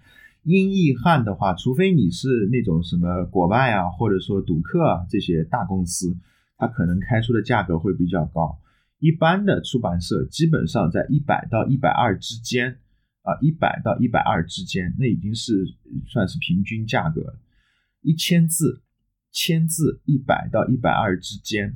[0.44, 6.16] 英译汉的话，除非你是那种什么国外啊，或者说读客啊这些大公司，
[6.58, 8.58] 它可能开出的价格会比较高。
[9.00, 12.78] 一般的出版社基本上在一百到一百二之间，
[13.24, 15.66] 啊，一百到一百二之间，那已经是
[16.08, 17.38] 算是平均价格了。
[18.02, 18.82] 一千字，
[19.32, 21.76] 千字一百到一百二之间，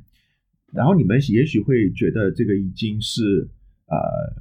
[0.72, 3.48] 然后你们也许会觉得这个已经是
[3.88, 3.98] 呃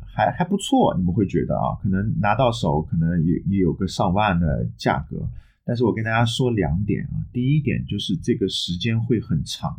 [0.07, 5.29] 还还不错，你们会觉得啊，可能拿到手可能也也有个上万的价格。
[5.65, 9.77] 但是我跟大家说两点啊，第一点就是这个时间会很长，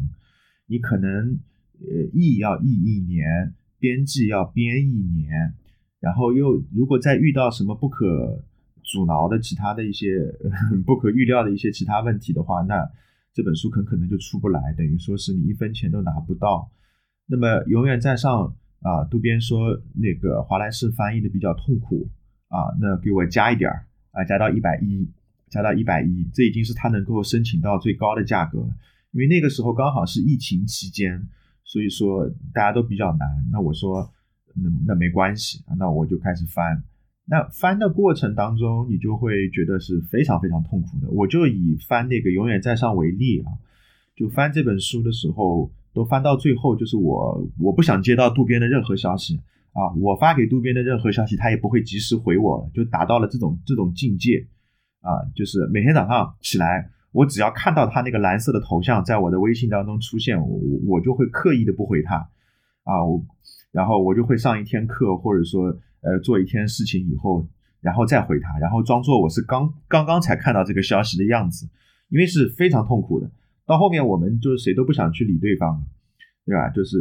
[0.67, 1.39] 你可能。
[1.85, 5.53] 呃，译要译一年，编辑要编一年，
[5.99, 8.41] 然后又如果再遇到什么不可
[8.83, 10.33] 阻挠的其他的一些
[10.85, 12.89] 不可预料的一些其他问题的话，那
[13.33, 16.71] 这本书很可能就出不来，等于说是你一分钱都拿不到。
[17.25, 22.09] 那么永远在上啊，渡边说那个华莱士翻译的比较痛苦
[22.49, 25.09] 啊，那给我加一点儿啊，加到一百一，
[25.49, 28.69] 加到一百一，这已经是他能够申请到最高的价格了，
[29.11, 31.27] 因为那个时候刚好是疫情期间。
[31.65, 34.07] 所以说大家都比较难，那我说
[34.53, 36.83] 那那没关系，那我就开始翻。
[37.25, 41.09] 那翻的过程当中，你就会觉得是非常非常痛苦的。
[41.09, 43.51] 我就以翻那个《永远在上》为例啊，
[44.15, 49.39] 就翻这本书的时候，都翻到最后，就是我我不想接到渡边的任何消息
[49.71, 54.45] 啊，我发给渡边的任何消息，他也不会及时回我，就达到了这种这种境界
[54.99, 56.89] 啊，就是每天早上起来。
[57.13, 62.15] 我只要看到他那个蓝色的头像在我的微信当中出现，我我就会刻意的不回他，
[62.83, 63.23] 啊，我
[63.71, 67.47] 然后我就会上一天课，或者说呃做一天事情以后，
[67.81, 71.67] 然后再回他，然后装作我是刚刚刚才看到这个消息的样子，
[72.09, 73.31] 因为是非常痛苦的。
[73.65, 75.83] 到后面我们就是谁都不想去理对方，
[76.45, 76.69] 对吧？
[76.69, 76.97] 就是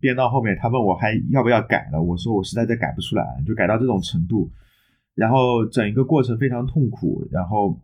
[0.00, 4.50] 编到后面，他问我还要不要改了，我说我实在再改不出来，就改到这种程度，
[5.14, 7.80] 然后整一个过程非常痛苦，然后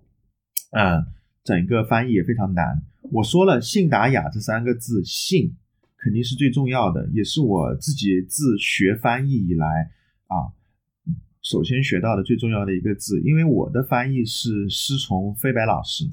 [0.71, 1.05] 嗯。
[1.45, 2.81] 整一个翻译也非常难。
[3.11, 5.57] 我说了“信达雅”这三个字，“信”
[5.99, 9.91] 肯定是最重要的，也是我自己自学翻译以来
[10.33, 10.49] 啊，
[11.43, 13.21] 首先学到的最重要的一个字。
[13.21, 16.05] 因为我的翻译是师从飞白老师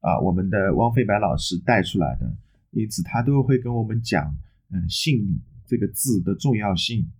[0.00, 2.36] 啊，我们的汪飞白老师带出来的，
[2.70, 4.36] 因此他都会跟我们讲，
[4.70, 7.10] 嗯，“信”这个字的重要性。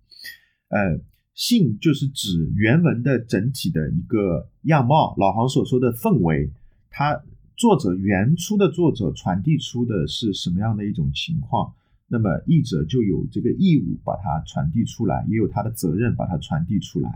[0.69, 0.99] 呃
[1.33, 6.51] ，“信”就是指原文的整体的一个样貌，老黄所说的氛围，
[6.89, 7.23] 它。
[7.55, 11.71] 作者原初的作者传递出的是什么样的一种情况？
[12.13, 17.09] 那么译者就有这个义务把它传递出来，也有他的责任把它传递出来。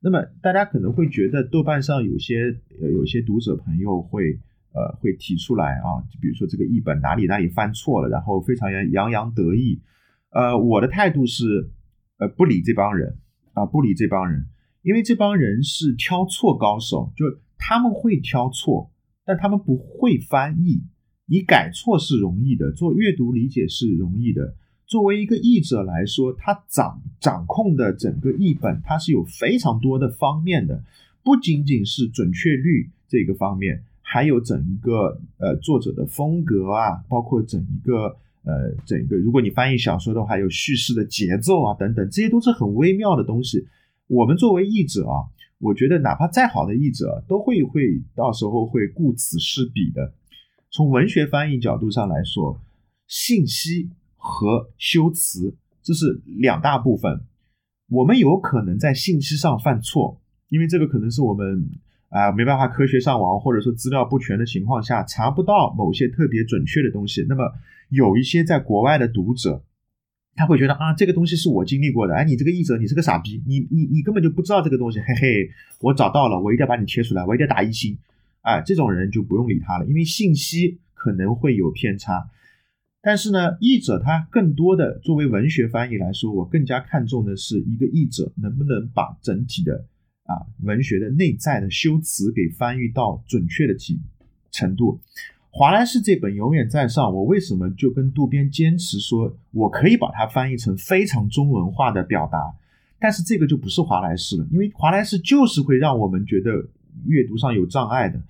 [0.00, 4.40] 那么大家可能会觉得豆瓣上有些呃有些读者朋友会
[4.72, 9.80] 呃会提出来啊，就比如说这个译本哪里哪里犯错了，然后非常洋洋洋得意。
[10.30, 11.70] 呃，我的态度是
[12.18, 13.16] 呃不理这帮人
[13.52, 14.46] 啊，不理这帮人，
[14.82, 17.24] 因为这帮人是挑错高手，就
[17.56, 18.90] 他们会挑错。
[19.26, 20.82] 但他们不会翻译，
[21.26, 24.54] 你改错是容易的，做阅读理解是容易的。
[24.86, 30.84] 作为一个译者来说，他掌掌控的整个译本，它是有非常多的方面的，
[31.22, 43.66] 不仅仅是准确率这个方面，还有整一个呃作者的风格啊，包括整一个呃整一个，如果你翻译小说的话，有叙事的节奏啊等等，这些都是很微妙的东西。
[44.08, 45.24] 我们作为译者啊。
[45.60, 50.12] 我觉得，哪怕再好的译者，都会会到时候会顾此失彼的。
[50.74, 52.60] 从文学翻译角度上来说，
[53.06, 57.20] 信息和修辞这是两大部分。
[57.88, 61.64] 我们有可能在信息上犯错，因为这个可能是我们
[62.08, 67.24] 啊没办法科学上网，或者说资料不全的情况下查不到某些特别准确的东西。
[67.28, 67.44] 那么
[67.90, 69.62] 有一些在国外的读者。
[70.34, 77.96] 他会觉得啊，这个东西是我经历过的，哎，你这个译者你是个傻逼，你你你根本就不知道这个东西，嘿嘿，我找到了，我一定要把你贴出来，我一定要打一星，
[78.44, 82.28] 哎，这种人就不用理他了，因为信息可能会有偏差。
[83.00, 89.86] 但是呢，译者他更多的作为文学翻译来说，我更加看重的是一个译者能不能把整体的
[90.24, 93.98] 啊文学的内在的修辞给翻译到准确的体
[94.50, 95.00] 程度。
[95.50, 102.38] 华莱士这本永远在上，我为什么就跟渡边坚持说，我可以把它翻译成非常中文化的表达，
[102.98, 106.66] 但是这个就不是华莱士了，因为华莱士就是会让我们觉得
[107.06, 108.22] 阅读上有障碍的，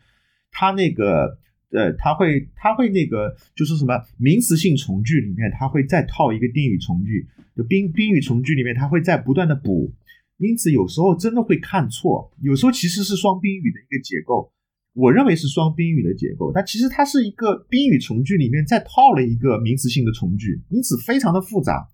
[0.51, 1.39] 他那个
[1.71, 9.93] 呃，他会他会那个就是什么名词性从句里面，他会再套一个定语从句，就宾宾语从句里面，他会在不断的补，
[10.39, 14.53] 因此有时候真的会看错，有时候其实是双宾语的一个结构。
[14.93, 21.89] 我认为是双宾语的结构，但其实它是一个宾语从句里面再套了一个名词性的从句，因此非常的复杂。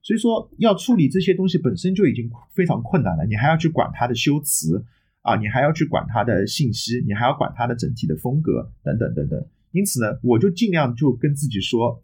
[0.00, 4.82] 所以说要处理这些东西本身就已经非常困难了，你还要去管它的修辞。
[5.28, 9.46] 啊，你还要去管它的信息，你还要管它的整体的风格等等等等。
[9.72, 12.02] 因此呢，我就尽量就跟自己说，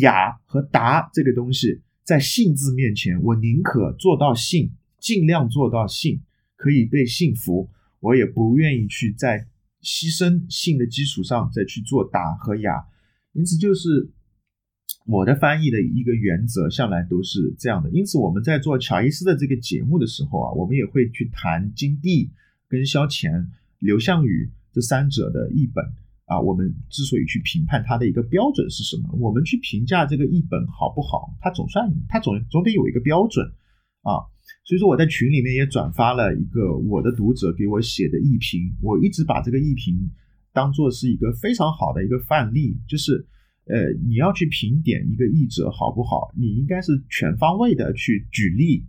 [0.00, 6.20] 雅和达这个东西在信字面前，我宁可做到信，尽量做到信
[6.56, 9.46] 可以被信服，我也不愿意去在。
[9.84, 12.70] 牺牲性的基础上再去做达和雅，
[13.32, 14.12] 因此就是
[15.04, 17.90] 我的翻译的一个原则，向来都是这样的。
[17.90, 22.30] 因此我们在做乔伊斯的这个节目的时候啊，我们也会去谈金地
[22.72, 25.84] 跟萧乾、刘向宇这三者的译本
[26.24, 26.40] 啊。
[26.40, 29.10] 我们之所以去评判它的一个标准是什么？
[29.20, 33.46] 我们去评价这个译本好不好，它总算它总总得有一个标准
[34.00, 34.24] 啊。
[34.64, 40.10] 所以说我在群里面也转发了一个我的读者给我写的译评，我一直把这个译评
[40.52, 43.26] 当做是一个非常好的一个范例，就是
[43.66, 48.86] 呃你要去评点一个译者好不好，你应该是全方位的去举例、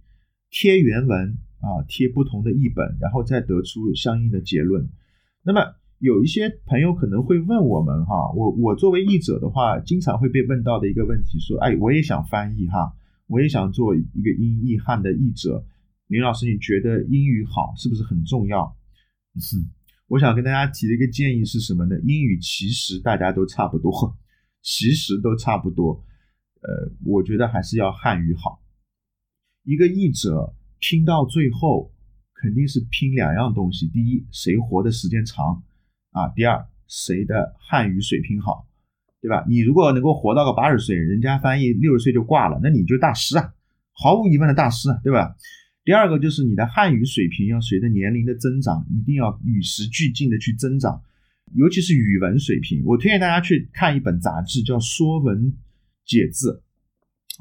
[0.50, 4.88] 贴原文啊、贴不同的译本，然后再得出相应的结论。
[5.42, 5.62] 那么
[5.98, 12.94] 有一些朋友可能会问我们哈，我我作为译者的话，经常会被问到的一个问题说，哎，我也想翻译哈。
[13.28, 15.66] 我也想做一个英译汉的译者，
[16.08, 18.76] 林老师，你觉得英语好是不是很重要？
[19.34, 19.72] 嗯，
[20.08, 21.96] 我想跟大家提的一个建议是什么呢？
[22.02, 23.92] 英语其实大家都差不多，
[24.62, 26.04] 其实都差不多。
[26.62, 28.62] 呃，我觉得还是要汉语好。
[29.64, 31.90] 一个译者拼到最后，
[32.34, 35.64] 肯定是拼两样东西：第一，谁活的时间长
[36.12, 38.68] 啊；第二，谁的汉语水平好。
[39.22, 39.46] 对吧？
[39.48, 43.54] 你如果能够活到个八十岁，人家翻译六十岁就挂了，那你就大师啊，
[43.94, 45.34] 毫无疑问的大师啊，对吧？
[45.86, 51.02] 第二个就是你的汉语水平要随着年龄的增长，一定要与时俱进的去增长，
[51.56, 52.84] 尤其是语文水平。
[52.84, 55.54] 我推荐大家去看一本杂志，叫《说文
[56.06, 56.62] 解字》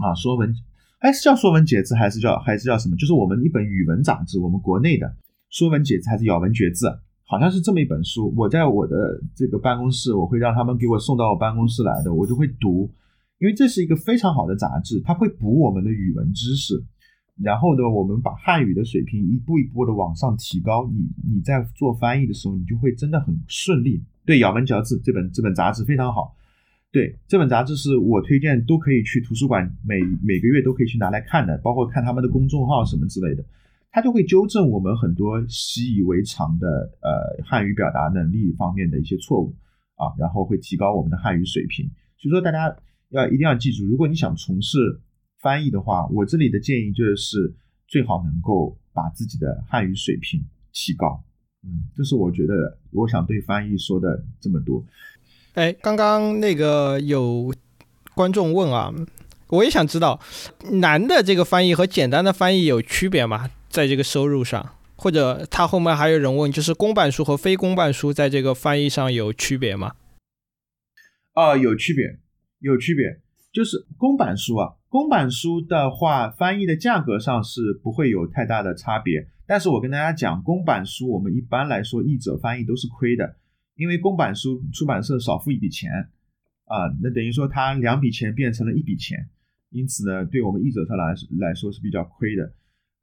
[0.07, 0.55] 啊，《说文》
[1.03, 2.97] 哎是叫《说文解字》还是叫还是叫什么？
[2.97, 5.07] 就是我们一本语文杂志，我们国内的
[5.51, 6.87] 《说文解字》还是《咬文嚼字》。
[7.25, 12.91] 好像是这么一本书，我在我的这个办公室，我会让他们给我送到我办公室来的，我就会读，
[13.38, 16.85] 因为这是一个非常好的杂志，它会补我们的语文知识，
[17.43, 24.05] 然后呢，我们把汉语的水平一步一步的往上提高，你你在做翻译的时候，你就会真的很顺利。
[24.27, 26.37] 对，咬文嚼字这本这本杂志非常好，
[26.92, 33.42] 对，这本杂志是我推荐都可以去图书馆每每个月都可以去拿来看的，包括看他们的公众号什么之类的。
[33.90, 36.66] 他就会纠正我们很多习以为常的
[37.00, 39.55] 呃汉语表达能力方面的一些错误
[39.96, 41.90] 啊，然后会提高我们的汉语水平。
[42.18, 42.76] 所以说大家
[43.09, 44.78] 要一定要记住，如果你想从事
[45.40, 47.55] 翻译的话，我这里的建议就是
[47.88, 51.24] 最好能够把自己的汉语水平提高。
[51.64, 54.85] 嗯，这是我觉得我想对翻译说的这么多。
[55.55, 57.53] 哎，刚刚那个有
[58.15, 58.93] 观众问啊，
[59.49, 60.18] 我也想知道
[60.70, 63.51] 难的这个翻译和简单的翻译有区别吗？
[63.68, 69.93] 在这个收入上，或者他后面还有人问，就是公版书和非公版书在这个翻译上有区别吗？
[71.35, 72.18] 啊，有区别，
[72.61, 73.20] 有区别。
[73.53, 79.29] 就是公版书啊，公版书的话，翻译的价格上是不会有太大的差别。
[79.47, 83.37] 但是我跟大家讲，公版书我们一般来说译者翻译都是亏的，
[83.77, 85.91] 因为公版书出版社少付一笔钱
[86.66, 89.29] 啊，那等于说他两笔钱变成了一笔钱，
[89.70, 92.53] 因此呢，对我们译者他来来说是比较亏的。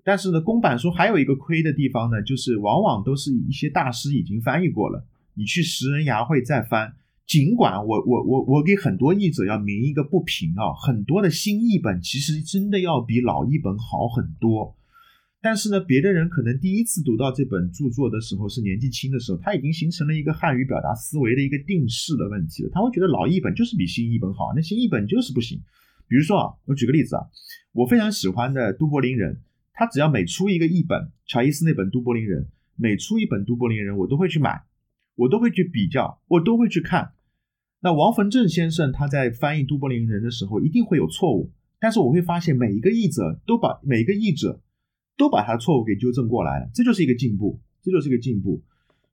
[0.04, 6.94] 但是呢，公版书还有一个亏的地方呢，就是往往都是一些大师已经翻译过了，你去拾人牙慧再翻，
[7.28, 14.76] 尽管我我我我给很多译者要鸣一个不平啊，很多的新译本其实真的要比老译本好很多。
[15.42, 22.70] 但是呢，别的人可能第一次读到这本著作的时候是年纪轻的时候，他已经形成了一个汉语表达思维的一个定式的问题了。
[22.74, 25.58] 他会觉得老译本就是比新译本好，那新译本就是不行。
[26.10, 27.24] 比如说啊，我举个例子啊，
[27.72, 29.40] 我非常喜欢的都柏林人，
[29.72, 34.64] 他只要每出一个译本，乔伊斯那本都柏林人，每出一本都柏林人，我都会去买，
[35.16, 37.14] 我都会去比较，我都会去看。
[37.80, 44.60] 那王逢正先生他在翻译都柏林人的时候，一定会有错误，但是我会发现每一个译者都把每一个译者。
[45.20, 48.64] 都把他的错误给纠正过来了，这就是一个进步，这就是一个进步。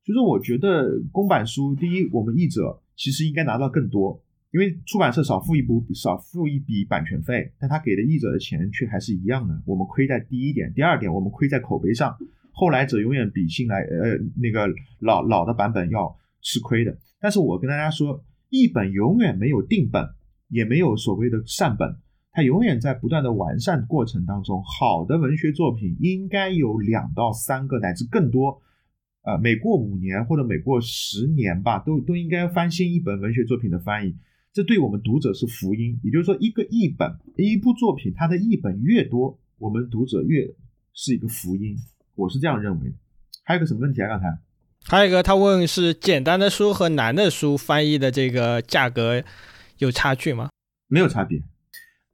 [0.05, 10.73] 所以说，我觉得公版书，第一，我们译者其实应该拿到更多，因为出版社少付一部少付一笔版权费，但他给的译者的钱却还是一样的，我们亏在第一点。
[10.73, 12.17] 第二点，我们亏在口碑上，
[12.53, 16.97] 后来者永远比新来呃那个老老的版本要吃亏的。
[17.19, 20.09] 但是我跟大家说，译本永远没有定本，
[20.51, 21.97] 也没有所谓的善本。
[22.37, 24.63] 它永远在不断的完善过程当中。
[24.63, 28.61] 好的文学作品应该有两到三个乃至更多，
[29.23, 34.15] 呃，每过五年或者每过十年吧，都都应该翻新一本文学作品的翻译。
[34.53, 35.99] 这对我们读者是福音。
[36.03, 40.47] 也就是说，一个译本，一部作品，它的译本越多，我们读者越
[40.93, 41.75] 是一个福音。
[42.17, 42.93] 我是这样认为。
[43.45, 44.09] 还有个什么问题啊？
[44.09, 44.39] 刚才
[44.85, 49.25] 还有一个，他问是简单的书和难的书翻译的这个价格
[49.79, 50.51] 有差距吗？
[50.89, 51.41] 没有差别。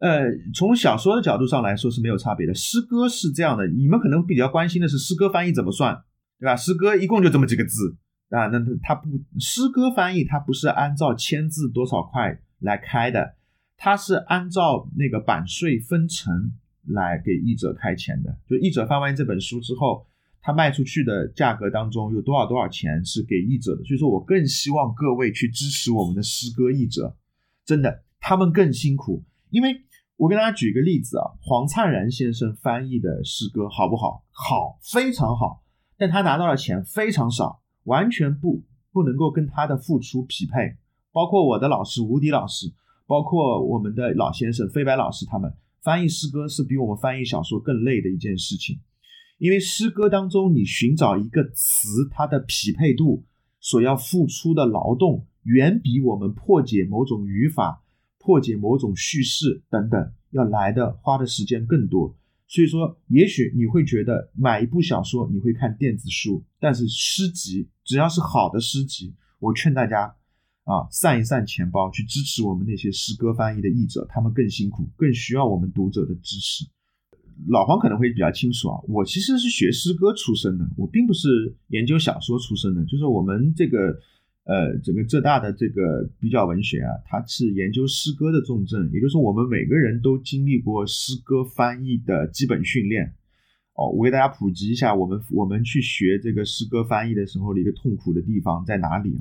[0.03, 2.53] 呃，从小说的角度上来说是没有差别的。
[2.53, 5.95] 诗歌是这样的，你们可能比较关心的是诗歌翻译怎么算，
[6.41, 6.57] 对吧？
[6.57, 7.97] 诗歌一共就这么几个字
[8.31, 13.37] 啊，那它不，诗歌翻译它不是按照签字多少块来开的，
[13.77, 16.51] 它是按照那个版税分成
[16.89, 18.37] 来给译者开钱的。
[18.49, 20.05] 就译者翻完这本书之后，
[20.41, 23.85] 他卖出去的价格当中有多少多少钱是给译者的。
[23.85, 27.17] 所以说我更希望各位去支持我们的诗歌译者，
[27.65, 29.81] 真的，他们更辛苦，因为。
[30.23, 34.23] 我给大家举一个例子啊，黄灿然先生翻译的诗歌好不好？
[34.31, 35.65] 好，非常好。
[35.99, 38.63] 但他拿到的钱非常少，完全不
[38.93, 40.77] 不能够跟他的付出匹配。
[41.11, 42.73] 包括我的老师吴迪老师，
[43.05, 45.53] 包括我们的老先生飞白老师，他们
[45.83, 48.79] 翻译诗歌是比我们翻译小说更累的一件事情。
[49.39, 53.25] 因为诗歌当中，你寻找一个词，它的匹配度
[53.59, 57.82] 所要付出的劳动，远比我们破解某种语法。
[58.23, 62.17] 破解某种叙事等等，要来的花的时间更多。
[62.47, 70.15] 所以说，也许你会觉得买一部小说你会看电子书，但是诗集只要是好的诗集，我劝大家
[70.65, 76.65] 啊，散一散钱包去支持我们那些诗歌翻译的译者，他们更辛苦，更需要我们读者的支持。
[77.49, 83.99] 老黄可能会比较清楚啊，我其实是学诗歌出身的，我并不是研究小说出身的，就是我们这个。
[84.45, 93.13] 呃，整个浙大的这个比较文学啊，它是研究诗歌的重镇，也就是说，我们每个人都经历过诗歌翻译的基本训练。
[93.75, 99.17] 哦，我给大家普及一下，我们我们去学这个诗歌翻译的时候的一个痛苦的地方在哪里？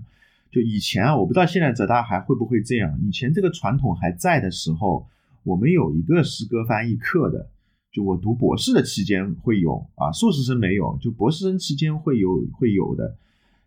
[0.51, 2.99] 就以前啊，我不知道现在浙大还会不会这样。
[3.03, 5.07] 以前这个传统还在的时候，
[5.43, 7.47] 我们有一个诗歌翻译课的，
[7.91, 13.15] 就我读博士的期间会有啊，硕士生没有，就博士生期间会有会有的。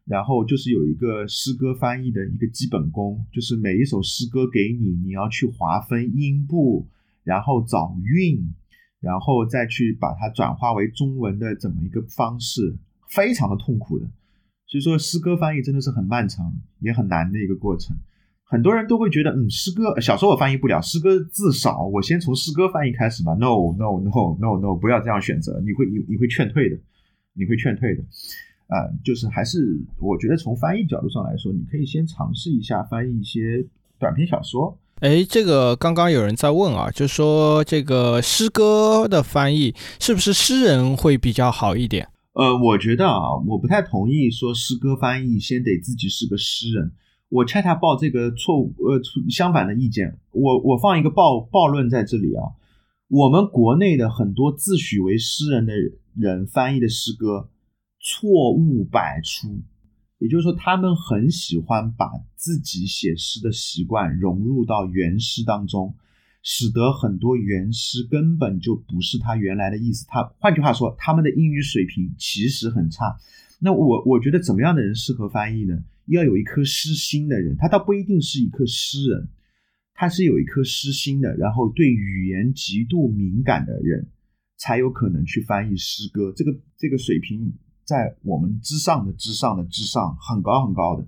[0.06, 6.86] 然后就是有一个诗歌翻译的一个基本功，就是每一首诗歌给你，你要去划分音部，
[7.22, 8.52] 然后找韵，
[9.00, 12.76] 然后再去把它转化为中文的怎么一个方式，
[13.08, 14.06] 非常的痛苦的。
[14.66, 17.96] 所以说诗歌翻译真的是很漫长也很难的一个过程。
[18.46, 23.32] 很多人都会觉得，嗯，诗歌小时候我翻译不了，诗歌字少，我先从诗歌翻译开始吧。
[23.32, 26.78] No No No No No，不要这样选择，你会你你会劝退的，
[27.32, 28.04] 你会劝退的。
[28.66, 33.66] 啊，就是还是我觉得从翻译角度上来说，你可以先尝试一下翻译一些
[33.98, 34.78] 短篇小说。
[35.00, 42.08] 哎，这个刚刚有人在问啊，就说这个诗歌的翻译是不是诗人会比较好一点？
[42.32, 46.90] 呃，我觉得啊，我不太同意说诗歌翻译先得自己是个诗人。
[47.28, 50.16] 我恰恰抱这个错误，呃，相反的意见。
[50.30, 52.54] 我我放一个暴暴论在这里啊，
[53.08, 55.74] 我们国内的很多自诩为诗人的
[56.16, 57.50] 人翻译的诗歌。
[58.06, 59.62] 错误百出，
[60.18, 62.04] 也就是说，他们很喜欢把
[62.36, 65.94] 自己写诗的习惯融入到原诗当中，
[66.42, 70.04] 使得很多原诗根本就不是他原来的意思。
[70.06, 73.16] 他换句话说，他们的英语水平其实很差。
[73.58, 75.82] 那我我觉得怎么样的人适合翻译呢？
[76.04, 79.28] 要有一颗诗心的人，他倒不一定是一颗诗人，
[79.94, 84.06] 他是有一颗诗心的，然后对语言极度敏感的人，
[84.58, 86.30] 才有可能去翻译诗歌。
[86.36, 87.50] 这个这个水平。
[87.84, 91.06] 在我们之上的之上的之上，很高很高的。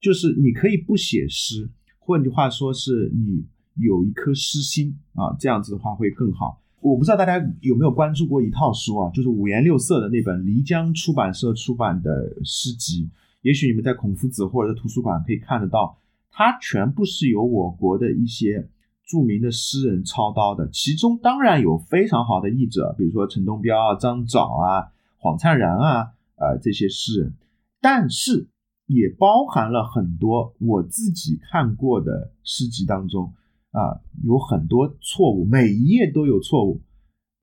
[0.00, 3.44] 就是你可以不写诗，换句话说是你
[3.76, 6.60] 有一颗诗心啊，这样子的话会更好。
[6.80, 12.10] 我不知道大家有没有关注过一套书啊，就是五颜六色的那本漓江出版社出版的
[12.44, 13.08] 诗集，
[13.42, 15.96] 也许你们在孔夫子或者在图书馆可以看得到，
[16.32, 18.68] 它全部是由我国的一些
[19.06, 24.90] 著名的诗人操刀的，其中当然有非常好的译者，比如说陈东标啊、张枣啊、
[25.22, 27.34] 黄灿然啊，呃这些诗人，
[27.80, 28.48] 但是
[28.86, 33.32] 也包含了很多我自己看过的诗集当中。
[33.72, 36.82] 啊，有很多错误，每一页都有错误，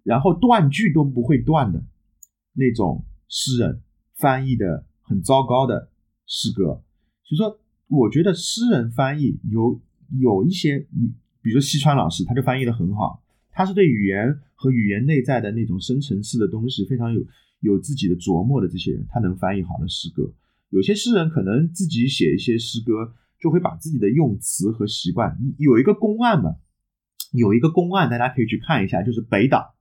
[0.03, 1.83] 然后断句都不会断的
[2.53, 3.81] 那种诗人
[4.13, 5.89] 翻译的很糟糕的
[6.27, 6.83] 诗歌。
[7.23, 9.81] 所以说，我觉得诗人翻译有
[10.19, 10.77] 有一些，
[11.41, 17.19] 比如说西川老师，他就翻译的很好，他是对语言和语言内在的那种深层次的东西非常有
[17.59, 20.31] 有自己的琢磨的这些人，他能翻译好的诗歌。
[20.69, 23.13] 有些诗人可能自己写一些诗歌。
[23.41, 26.57] 就会把自己的用词和习惯，有一个公案嘛，
[27.31, 29.75] 有一个公案，大家可以去看一下，就是北岛，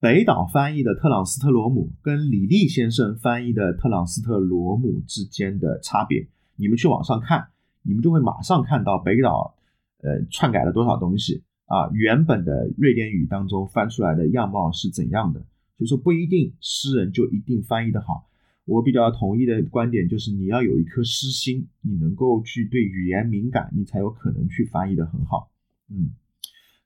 [0.00, 7.48] 北岛翻译的特朗斯特罗姆跟李立先生翻译的特朗斯特罗姆之间的差别，你们去网上看，
[7.80, 9.56] 你们就会马上看到北岛，
[10.02, 15.42] 呃，篡改了多少东西啊，原本的瑞典语当中翻出来的样貌是怎样的，
[15.78, 18.28] 就是说不一定诗人就一定翻译的好。
[18.66, 25.50] 我比较同意的观点就是，你要有一颗诗心，你能够去对语言敏感，你才有可能去翻译的很好。
[25.90, 26.14] 嗯，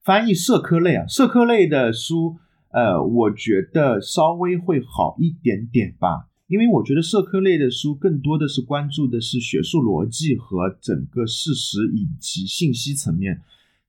[0.03, 2.37] 翻译社科类啊，社科类的书，
[2.73, 13.41] 呃，我觉得稍微会好一点点吧，因为我觉得社科类的书更多的是关注的是学术逻辑和整个事实以及信息层面。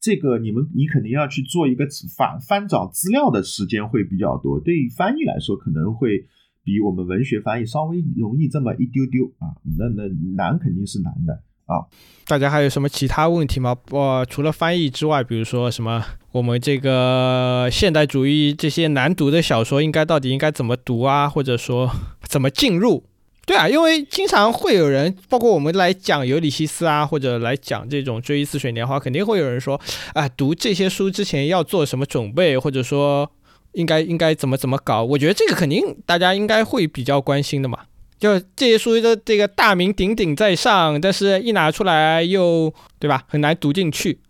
[0.01, 1.85] 这个你们你肯定要去做一个
[2.17, 6.27] 翻翻找资料的时间会比较多，对于翻译来说可能会。
[6.61, 10.03] 比我们文学翻译稍微容易这么一丢丢啊，那那
[10.35, 11.33] 难肯定是难的
[11.65, 11.87] 啊。
[12.27, 13.73] 大家还有什么其他问题吗？
[13.73, 13.97] 不，
[14.29, 21.27] 除了翻译之外，比如说什么我们这个现代主义这些难读的小说，应该到底应该怎么读啊？
[21.27, 21.89] 或者说
[22.21, 23.08] 怎么进入？
[23.49, 29.81] 对啊，因为经常会有人，包括我们来讲尤里西斯啊，或者来讲这种追忆似水年华，肯定会有人说
[30.13, 33.31] 啊，读这些书之前要做什么准备，或者说。
[33.73, 35.03] 应该应该怎么怎么搞？
[35.03, 37.85] 我觉得这个肯定大家应该会比较关心的嘛。
[38.17, 44.21] 就这些书的这个大名鼎鼎在上，但是一拿出来又对吧，很难读进去。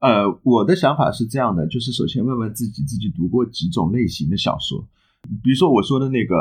[0.00, 4.82] 呃，我的想法是这样的，就是首先问问自己，自己读过几种类型的小说。
[5.42, 6.34] 比如说我说的那个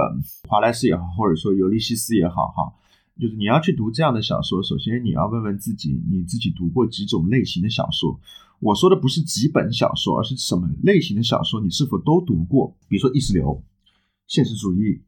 [0.47, 2.73] 华莱士也好，或者说尤利西斯也好，哈，
[3.19, 8.19] 就是你要去读这样的小说，首先你要问问自己，你自己读过几种类型的小说。
[8.59, 12.75] 我说的不是几本小说，而是什么类型的小说你是否都读过？
[12.87, 13.61] 比如说意识流、
[14.27, 15.01] 现实主义，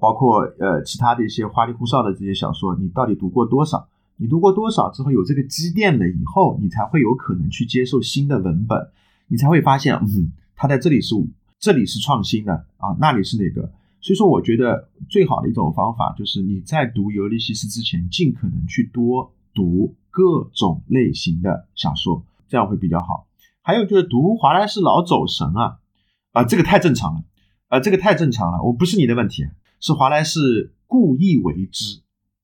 [0.00, 3.88] 包括呃其他的一些花里胡哨的这些小说，你到底读过多少？
[4.16, 8.90] 你读过多少之后有这个积淀了以后，你才会有可能去接受新的文本，
[9.28, 11.14] 你才会发现，嗯，它在这里是
[11.58, 13.72] 这里是创新的啊，那里是哪个？
[14.00, 22.24] 所以说，我觉得最好的一种方法就是你在读《尤利西斯》之前，尽可能去多读各种类型的小说。
[22.48, 23.26] 这样会比较好。
[23.60, 25.78] 还有就是读华莱士老走神啊，
[26.30, 27.24] 啊，这个太正常了，
[27.66, 28.62] 啊，这个太正常了。
[28.62, 29.44] 我不是你的问题，
[29.80, 32.02] 是华莱士故意为之，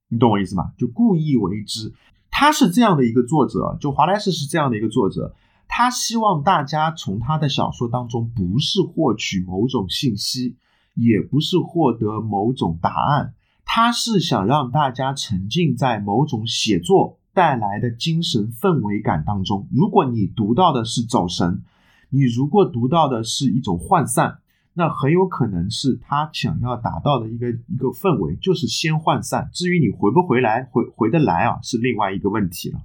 [0.08, 0.72] 你懂我意思吗？
[0.76, 1.92] 就故意为之。
[2.28, 5.32] 他是这样的一个作者，就华莱士是这样的一个作者，
[5.74, 10.54] 他希望大家从他的小说当中不是获取某种信息，
[10.94, 13.32] 也不是获得某种答案，
[13.64, 17.16] 他是想让大家沉浸在某种写作。
[17.32, 21.62] 带来的精神氛围感当中，如果你读到的是走神，
[22.10, 24.40] 你如果读到的是一种涣散，
[24.74, 29.48] 那很有可能是他想要达到的一个一个氛围，就是先涣散。
[29.54, 32.78] 至于你回不回来，回回得来啊，是另外一个问题了。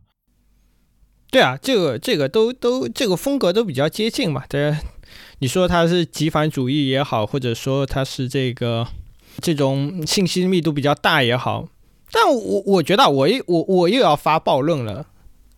[1.30, 4.43] 对啊，这个这个都都这个风格都比较接近嘛。
[4.47, 4.78] 对，
[5.39, 8.88] 你说他是极繁主义也好，或者说他是这个
[9.41, 11.67] 这种信息密度比较大也好。
[12.11, 15.05] 但我我觉得我又我我又要发暴论了，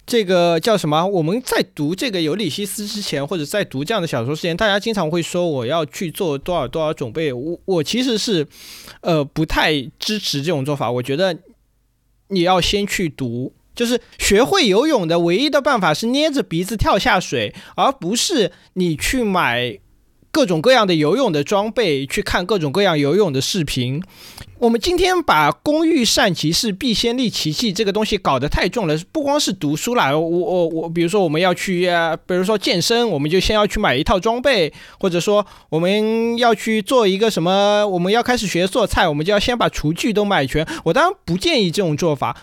[0.08, 1.06] 这个叫什么？
[1.06, 7.32] 我们在读这个尤里西斯之前，或者在读这样的小说之前，大家经常会说我要去做多少多少准备。
[7.32, 8.48] 我我其实是，
[9.02, 10.90] 呃，不太支持这种做法。
[10.90, 11.38] 我觉得
[12.30, 19.80] 你要先去读，就是学会游泳的唯一的办法是捏着鼻子跳下水，而不是你去买
[20.32, 24.04] 各种各样的游泳的装备，去看各种各样游泳的视频。
[24.58, 31.90] 我们今天把“工欲善其事，必先利其器”这个东西搞得太重了，不光是读书啦，我我我，比如说我们要去，
[32.28, 40.68] 比如说健身，我们就先要去买一套装备，或者说我们要去做一个什么，我们要开始学做菜，我们就要先把厨具都买全。
[40.84, 42.36] 我当然不建议这种做法，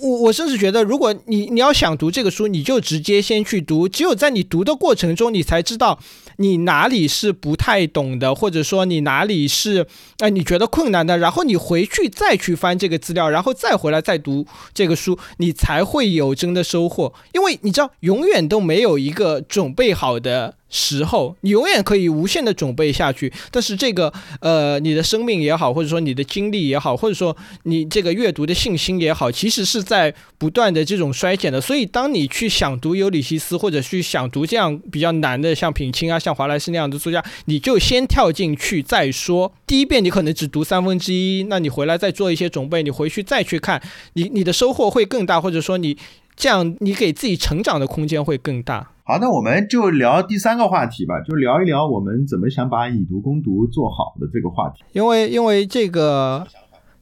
[0.00, 3.88] 我我甚至觉得，如果你你要想读这个书，你就直接先去读。
[3.88, 5.98] 只有在你读的过程中，你才知道
[6.36, 9.86] 你哪里是不太懂的，或者说你哪里是
[10.18, 17.12] 哎你觉得困难的，然后你回去再去翻这个资料，然后再回来再读这个书，你才会有真的收获。
[17.32, 20.56] 因为你知道，永远都没有一个准备好的。
[20.72, 31.60] 时候，你永远可以无限的准备下去，但是这个呃，你的生命也好，或者说你的经历也好，或者说你这个阅读的信心也好，其实是在不断的这种衰减的。
[31.60, 39.52] 所以，当你去想读尤里西斯，或者去想读这样比较难的，像品清啊、像华莱士那样的作家，你就先跳进去再说。
[39.66, 43.82] 第一遍你可能只读三分之一，那你回来再做一些准备，你回去再去看，
[44.14, 45.98] 你你的收获会更大，或者说你
[46.34, 48.91] 这样你给自己成长的空间会更大。
[49.04, 54.84] 好，那我们就聊第三个话题吧，就聊一聊我们怎么想把以毒攻毒做好的这个话题。
[54.92, 56.46] 因为，因为这个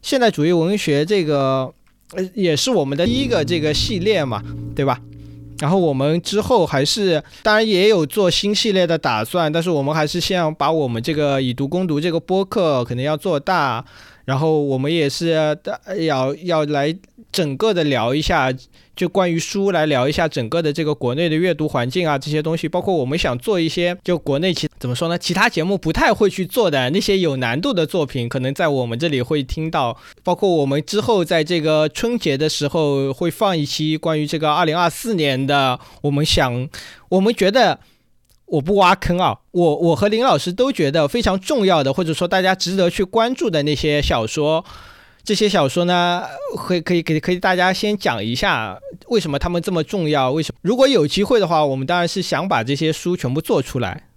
[0.00, 1.70] 现代主义文学这个
[2.14, 4.42] 呃也是我们的第一个这个系列嘛，
[4.74, 4.98] 对吧？
[5.58, 13.84] 然后我们之后还是当然也有做新系列的打算，但是我们还是先把我们这个以毒攻毒这个播客可能要做大，
[14.24, 15.28] 然后我们也是
[15.98, 16.96] 要要来
[17.32, 18.52] 整个的聊一下。
[18.96, 25.16] 就关于书来聊一下整个的这个国内的阅读环境啊，这些东西，包括我们想做一些就国内其怎么说呢？
[25.16, 29.96] 其他节目不太会去做的那些有难度的作品，可能在我们这里会听到。
[30.22, 36.68] 包括我们之后在这个春节的时候会放一期关于这个二零二四年的，我们想，
[37.08, 37.80] 我们觉得
[38.44, 44.62] 我不挖坑啊，我我和林老师都觉得非常重要的，或者说大家值得去关注的那些小说。
[45.30, 46.24] 这些小说呢，
[46.56, 48.76] 会可以给可以大家先讲一下
[49.06, 50.32] 为什么他们这么重要？
[50.32, 50.58] 为什么？
[50.60, 54.08] 如果有机会的话，我们当然是想把这些书全部做出来。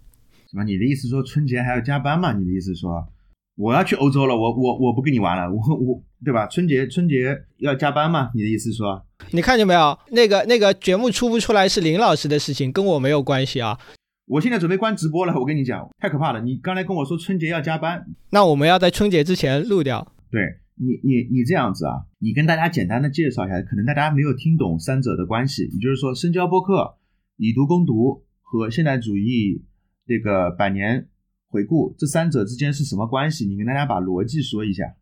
[0.49, 0.63] 什么？
[0.63, 2.33] 你的意思说春节还要加班吗？
[2.33, 3.07] 你的意思说
[3.55, 6.47] 我要去欧洲了，我我我不跟你玩了，我我对吧？
[6.47, 8.31] 春节春节要加班吗？
[8.33, 9.05] 你的意思说？
[9.29, 9.95] 你看见没有？
[10.09, 13.79] 那个那个节目出不出来是林老师的事情，跟我没有关系啊。
[14.25, 16.41] 我现在准备关直播了，我跟你讲，太可怕了。
[16.41, 20.07] 你刚才跟我说春节要加班，那我们要在春节之前录掉。
[20.31, 20.41] 对。
[20.75, 26.97] 你你你这样子啊，你跟大家简单的介绍一下，可能大家没有听懂三者的关系，也就是说，深交播客、
[27.37, 29.63] 以读攻读和现代主义
[30.05, 31.09] 这个百年
[31.47, 33.45] 回顾这三者之间是什么关系？
[33.45, 34.95] 你跟大家把逻辑说一下。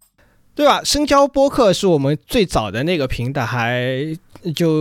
[0.53, 0.81] 对吧？
[0.83, 4.17] 深交播客是我们最早的那个平台，还
[4.53, 4.71] 就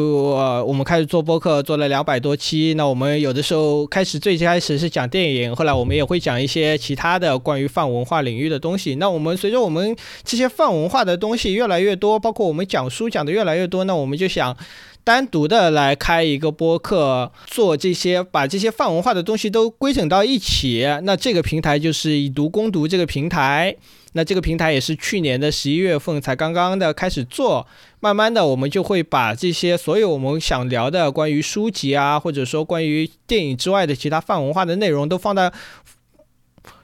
[0.66, 2.74] 我们开始做播客做了两百多期。
[2.74, 8.96] 那我们有的时候开始最开始是讲电影，后来我们也会讲一些其他的关于泛文化领域的东西。
[8.96, 14.56] 那我们随着我们这些泛文化的东西越来越多，包括我们讲书讲的越来越多，那我们就想
[15.02, 20.86] 单独的来开一个播客，做这些把这些泛文化的东西都规整到一起。
[21.02, 23.76] 那这个平台就是以读攻读这个平台。
[24.12, 27.64] 那这个平台也是去年的十一月份才刚刚的开始做，
[28.00, 35.52] 慢慢的我们就会把这些所有我们想聊的关于书籍啊，或者说关于电影之外的其他泛文化的内容都放在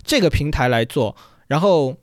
[0.04, 1.16] 这个平台来做。
[1.48, 1.96] 然后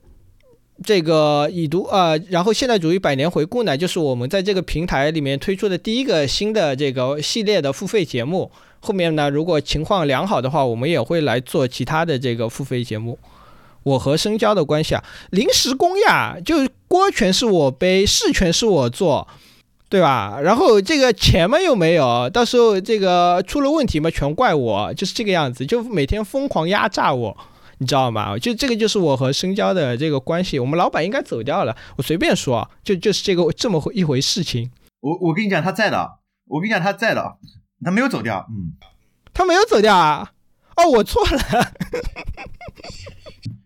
[0.82, 8.50] 这个已读呃，然后现代主义百年回顾呢，就是我们在这个平台里面推出的第一个新的这个系列的付费节目。
[8.80, 13.18] 后面呢，如果情况良好的话，我们也会来做其他的这个付费节目。
[13.84, 16.56] 我和深交的关系啊，临时工呀，就
[16.88, 19.28] 锅全是我背，事全是我做，
[19.88, 20.40] 对吧？
[20.42, 27.36] 然后这个钱嘛又没有，到时候这个出了问题嘛，全怪我，就是这个样子，就每天疯狂压榨我，
[27.78, 28.38] 你知道吗？
[28.38, 30.58] 就这个就是我和深交的这个关系。
[30.58, 34.70] 我们老板应该走掉了，我随便说，就就是这个这么一回事情。
[35.00, 37.38] 我我跟你讲他在的，我跟你讲他在的，
[37.84, 38.72] 他没有走掉，嗯，
[39.32, 40.32] 他没有走掉啊？
[40.76, 41.38] 哦，我错了。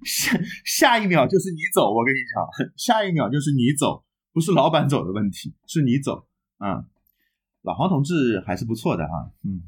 [0.04, 6.26] 下下一秒就是你走，我跟你讲，下一秒就是你走，不是老板走的问题，是你走。
[6.58, 6.86] 嗯，
[7.62, 9.30] 老黄同志还是不错的啊。
[9.44, 9.62] 嗯，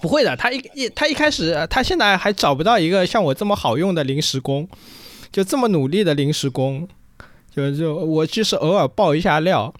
[0.00, 4.68] 不会的，他一一他一开始，他现在还找不到一个像我这么好用的临时工，
[5.30, 6.88] 就这么努力的临时工，
[7.54, 9.72] 就就我就是偶尔爆一下料。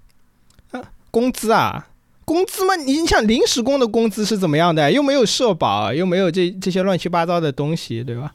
[0.70, 1.88] 啊，工资啊，
[2.24, 4.92] 工资嘛，你像临时工的工资是怎么样的？
[4.92, 8.34] 又没有社保，又没有这这些乱七八糟的东西，对吧？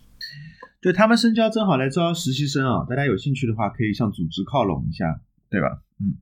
[0.80, 5.20] 对他们深交正好来招实习生啊，大家有兴趣的话可以向组织靠拢一下，
[5.50, 5.80] 对吧？
[6.00, 6.14] 嗯，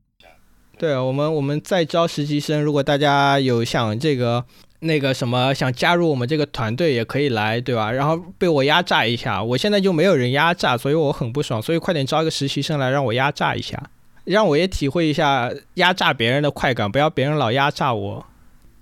[0.77, 4.45] 对我们我们在招实习生，如果大家有想这个
[4.85, 7.91] 那个什么想加入我们这个团队，也可以来，对吧？
[7.91, 13.81] 然后被我压榨一下，我现在就没有人压榨，所以我很不爽，所以快点招一个实习生来让我压榨一下，
[14.23, 18.25] 让我也体会一下压榨别人的快感，不要别人老压榨我。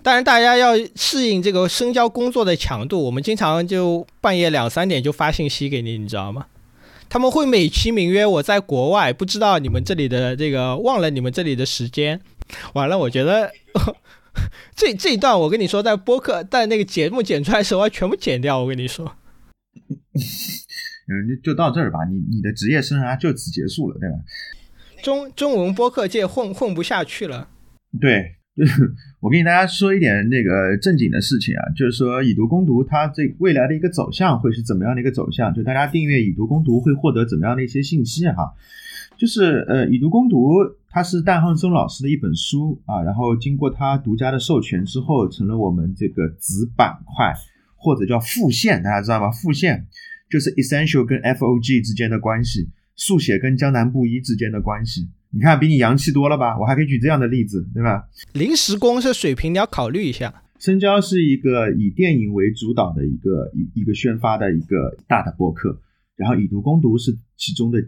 [0.02, 3.02] 当然，大家要适应这个深交工作的强度。
[3.04, 6.44] 我们经常就半夜两三点就发信息给你，你知道吗？
[7.08, 12.20] 他们会美其名曰我在国外，不知道你们这里的这个，忘了你们这里的时间。
[12.74, 13.50] 完了，我觉得
[14.74, 18.60] 这这一段我跟你说，在播客在那个节目剪出来的时候，要全部剪掉。
[18.60, 19.04] 我跟你说，
[21.06, 24.16] 嗯，就就到这儿吧，你你的职业生涯就此结束了，对吧？
[25.02, 27.48] 中中文播客界混混不下去了。
[28.00, 35.52] 对，就 是我跟大家说一点那个正经的事情啊，就是说以毒攻毒它这未来的一个走向会是怎么样的一个走向？
[35.54, 38.54] 就大家订阅以毒攻毒会获得怎么样的一些信息哈？
[39.16, 40.52] 就是呃，以读攻读
[40.90, 47.34] 它是戴汉松老师的一本书啊，然后经过他独家的授权之后，成了我们这个子板块
[47.76, 49.30] 或者叫副线，大家知道吗？
[49.30, 49.86] 副线
[50.30, 55.08] 就是 essential 跟 FOG 之间的关系，速写跟江南布衣之间的关系。
[55.30, 56.58] 你看，比你洋气多了吧？
[56.58, 58.04] 我还可以举这样的例子，对吧？
[58.34, 60.42] 临时工是水平，你要考虑一下。
[60.60, 65.80] 深交是一个以电影为主导的一个一一个宣发的一个大的博客，
[66.16, 67.78] 然后以读攻读是其中的。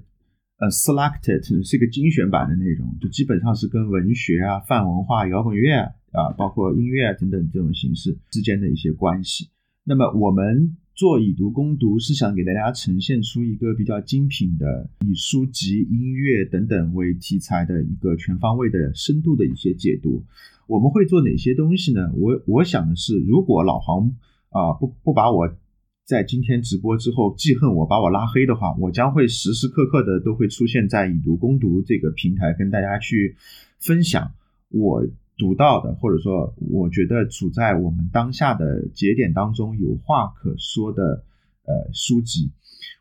[0.58, 5.76] 呃，selected 是一个精选版的内容，就基本上是跟文学啊、泛文化、摇滚乐
[6.12, 9.50] 啊，包括音乐等等这种形式之间的一些关系。
[9.84, 20.24] 那么我们做以读攻读，是想给大家呈现出一个比较精品的，以书籍、音乐等等为题材的一个全方位的、深度的一些解读。
[20.66, 22.10] 我们会做哪些东西呢？
[22.14, 24.10] 我我想的是，如果老黄
[24.48, 25.54] 啊不不把我。
[26.06, 33.34] 在今天直播之后记恨我把我拉黑的话，我将会时时刻刻的都会出现在以读攻读这个平台，跟大家去
[33.80, 34.30] 分享
[34.68, 35.04] 我
[35.36, 41.24] 读到的，或者说我觉得处在我们当下的节点当中有话可说的
[41.64, 42.52] 呃书籍。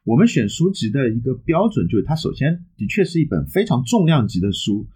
[0.04, 4.88] 我们选书籍的一个标准就是，它首先的确是一本非常重量级的书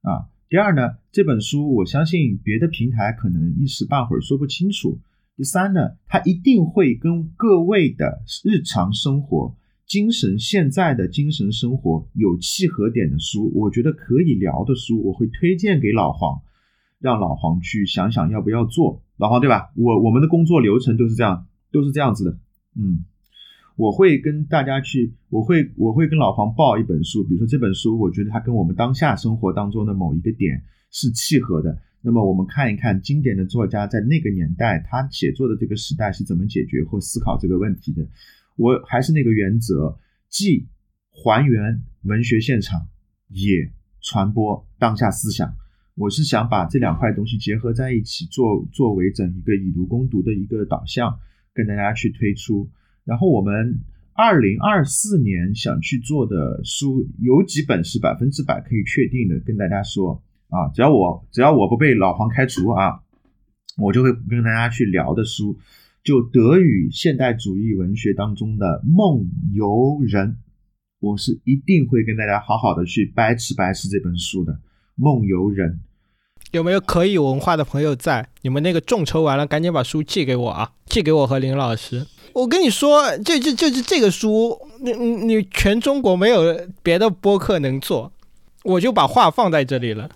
[0.00, 0.32] 啊。
[0.48, 4.98] 第二呢，这本书我相信别的平台可能一时半会儿说不清楚。
[5.38, 9.54] 第三呢，它一定会跟各位的日常生活、
[9.86, 16.40] 精神现在的精神生活有契合点的书，我觉得可以聊的书，我会推荐给老黄，
[16.98, 19.00] 让老黄去想想要不要做。
[19.16, 19.70] 老黄对吧？
[19.76, 22.36] 我我们的工作流程都是这样，都是这样子的。
[22.74, 23.04] 嗯，
[23.76, 31.78] 我会跟大家去，我会我会跟老黄报一本书，比如说这本书，我觉得它跟我们当下生活当中的某一个点是契合的。
[32.00, 38.06] 那么我们看一看经典的作家在那个年代他写作的这个时代是怎么解决或思考这个问题的。
[38.56, 40.66] 我还是那个原则，既
[41.10, 42.86] 还原文学现场，
[43.28, 43.70] 也
[44.00, 45.54] 传播当下思想。
[45.96, 51.18] 我是想把这两块东西结合在一起，做作为整一个以读攻读的一个导向，
[51.52, 52.70] 跟大家去推出。
[53.04, 53.80] 然后我们
[54.12, 60.22] 二零二四年想去做的书有几本是百分之百可以确定的，跟大家说。
[60.48, 63.00] 啊，只要我只要我不被老黄开除啊，
[63.76, 65.58] 我就会跟大家去聊的书，
[66.02, 70.38] 就德语现代主义文学当中的梦游人，
[71.00, 74.58] 我是一定会跟大家好好的去掰扯掰扯这本书的
[74.94, 75.80] 梦游人。
[76.52, 78.26] 有没有可以文化的朋友在？
[78.40, 82.06] 你们那个众筹完了，赶紧把书寄给我啊，寄给我和林老师。
[82.32, 88.10] 我跟你说，这这这这这个书，你你你全中国没有别的播客能做，
[88.64, 90.08] 我就把话放在这里了。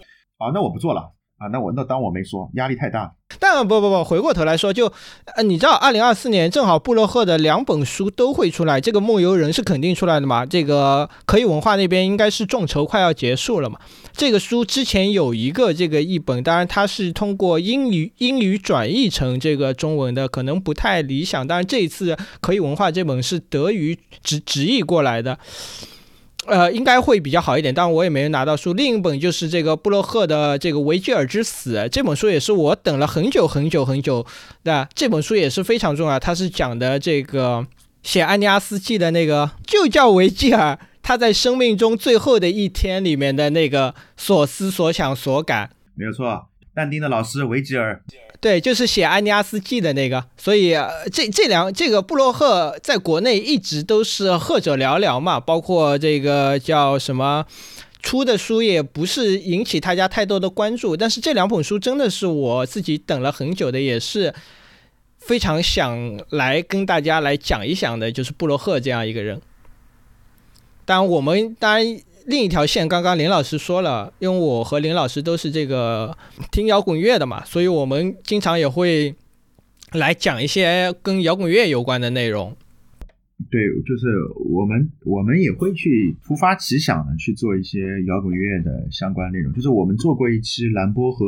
[0.43, 3.15] 啊，那我不做了啊，那我那当我没说，压力太大。
[3.41, 4.93] 但不不不，回过头来说，就
[5.35, 10.45] 呃，你知道，二零二四年正好布洛赫的两本书都会出来，这个梦游人是肯定出来的嘛？
[10.45, 13.79] 这个可以文化那边应该是众筹快要结束了嘛？
[14.13, 21.47] 这个书之前有一个这个译本，当然它是通过英语英语转译成这个中文的，可能不太理想。
[21.47, 25.39] 当然这一次可以文化这本是德语直直译过来的。
[26.47, 28.73] 呃，应该会比较好一点，但我也没有拿到书。
[28.73, 34.27] 另一本就是这个布洛赫的这个《维吉尔之死》，这本书也是我等了很久很久很久
[34.65, 34.89] 的。
[34.93, 37.65] 这本书也是非常重要，它是讲的这个
[38.03, 45.71] 写《安尼亚斯记》的那个，就叫维吉尔，他在生命中最后的一天里面的那个所思所想所感。
[45.95, 48.03] 没有错，但丁的老师维吉尔。
[48.43, 50.73] 对，就是写《安尼亚斯记》的那个，所以
[51.13, 57.47] 这这两这个布洛赫在国内一直都是赫者寥寥嘛，包括这个叫什么
[58.03, 64.35] 出的书也不是引起大家太多的关注，但是这两本书真的是我自己等了很久的，也是
[65.21, 69.41] 非常想来跟大家来讲一讲的，就是布洛赫这样一个人。
[70.85, 72.01] 当然，我们当然。
[72.27, 76.17] 另一条线，刚刚林老师说了，因为我和林老师都是这个
[76.51, 79.15] 听摇滚乐的嘛，所以我们经常也会
[79.93, 82.57] 来讲一些跟摇滚乐有关的内容。
[83.51, 84.07] 对，就是
[84.51, 89.53] 我们我们也会去突发奇想的去做一些摇滚乐的相关内容。
[89.53, 91.27] 就是我们做过一期兰波和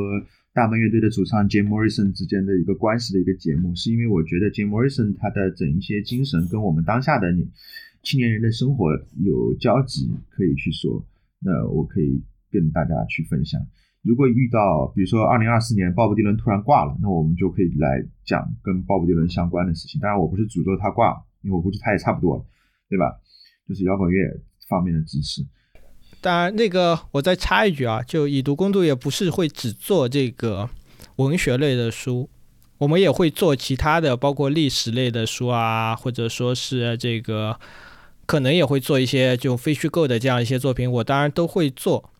[0.55, 7.49] 大门乐队的主唱 Jim Morrison 之间的一个关系的一个节目，是因为我觉得 Jim Morrison 他的整一些精神跟我们当下的你。
[8.05, 8.92] 青年人的生活
[9.24, 11.05] 有交集可以去说，
[11.40, 13.61] 那我可以跟大家去分享。
[14.02, 19.98] 如果遇到比如说二零二四年鲍勃迪伦突然挂了，那我们就可以来讲跟鲍勃迪伦相关的事情。
[20.00, 22.44] 当然，我不是诅咒他挂，因为我估计他也差不多了，
[22.88, 23.18] 对吧？
[23.66, 25.42] 就是摇滚乐方面的知识。
[26.20, 30.68] 当然，那个我再插一句啊，就以毒攻毒也不是会只做这个
[31.16, 32.28] 文学类的书，
[32.76, 37.59] 我们也会做其他的，包括历史类的书啊，或者说是这个
[38.26, 42.10] 可能也会做一些就非虚构的这样一些作品，我当然都会做。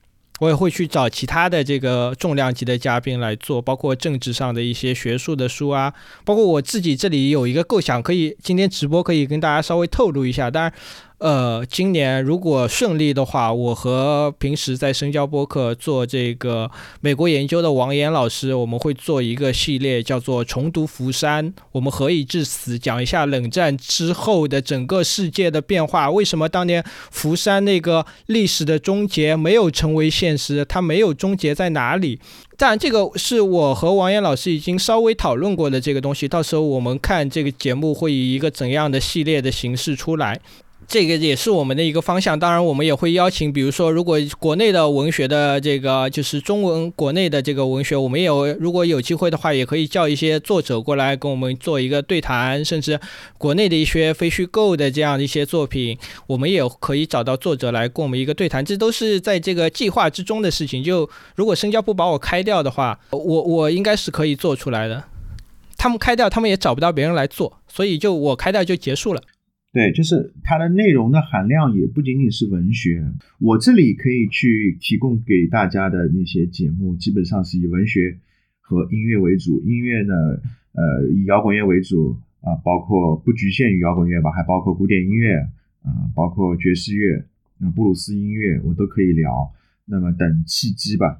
[0.40, 5.94] 我也会去找其他的这个重量级的嘉宾来做，包括政治上的一些学术的书啊，
[6.24, 10.72] 包括我自己这里有一个构想，可以今天直播可以跟大家稍微透露一下，当然。
[11.19, 32.21] 呃，今年如果顺利的话，我和平时在深交播客做这个美国研究的王岩老师，我们会做一个系列，叫做《重读福山》，我们何以至死，讲一下冷战之后的整个世界的变化，为什么当年福山那个历史的终结没有成为现实，它没有终结在哪里？
[32.57, 40.41] 但，这个是我和王岩老师已经稍微讨论过的这个东西，到时候我们看这个节目会以一个怎样的系列的形式出来。
[40.87, 53.01] 这个也是我们的一个方向，当然我们也会邀请，比如说如果国内的文学的这个就是中文国内的这个文学，我们也有如果有机会的话，也可以叫一些作者过来跟我们做一个对谈，甚至
[53.39, 60.85] 国内的一些非虚构的这样的一些作品，我们也可以找到作者来跟我们一个对谈，这都是在这个计划之中的事情。
[60.85, 65.03] 就如果深交不把我开掉的话，我我应该是可以做出来的。
[65.76, 69.20] 他们开掉，他们也找不到别人来做，所以就我开掉就结束了。
[69.75, 73.05] 对，就是它的内容的含量也不仅仅是文学。
[73.41, 78.16] 我这里可以去提供给大家的那些节目，基本上是以文学
[78.61, 79.61] 和音乐为主。
[79.62, 80.14] 音乐呢，
[80.75, 85.39] 呃，以摇滚乐为主啊，包括不局限于摇滚乐吧，还包括古典音乐
[85.83, 87.25] 啊，包括爵士乐、
[87.75, 89.53] 布鲁斯音乐，我都可以聊。
[89.87, 91.18] 那么等契机吧。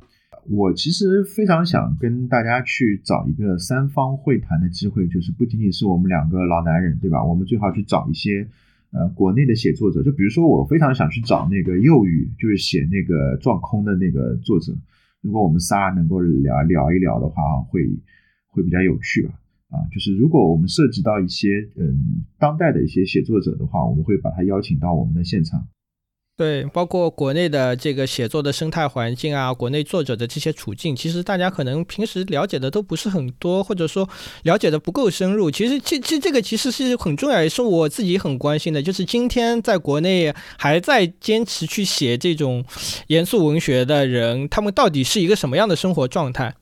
[0.49, 7.25] 我其实非常想跟大家去找一个三方会谈的机会，就是不仅仅是我们两个老男人，对吧？
[7.25, 8.47] 我们最好去找一些
[8.93, 14.77] 呃国内的写作者，就比如说我非常想去找那个右语，就是写那个撞空的那个作者。
[15.23, 17.81] 如果我们仨能够聊聊一聊的话，会
[18.49, 19.35] 会比较有趣吧？
[19.71, 25.67] 啊，就是如果我们涉及到一些嗯当代的一些写作者的话，我们会把他邀请到我们的现场。
[26.37, 34.09] 对，包括国内的这个写作的生态环境啊，国内作者的这些处境，其实大家可能平时了解的都不是很多，或者说
[34.43, 35.49] 了解的不够深入。
[35.49, 38.83] 其实，这这这个其实是很重要，也是我自己很关心的。
[38.83, 42.65] 就是今天在国内还在坚持去写这种
[43.07, 46.53] 严肃文学的人，他们到底是一个什么样的生活状态？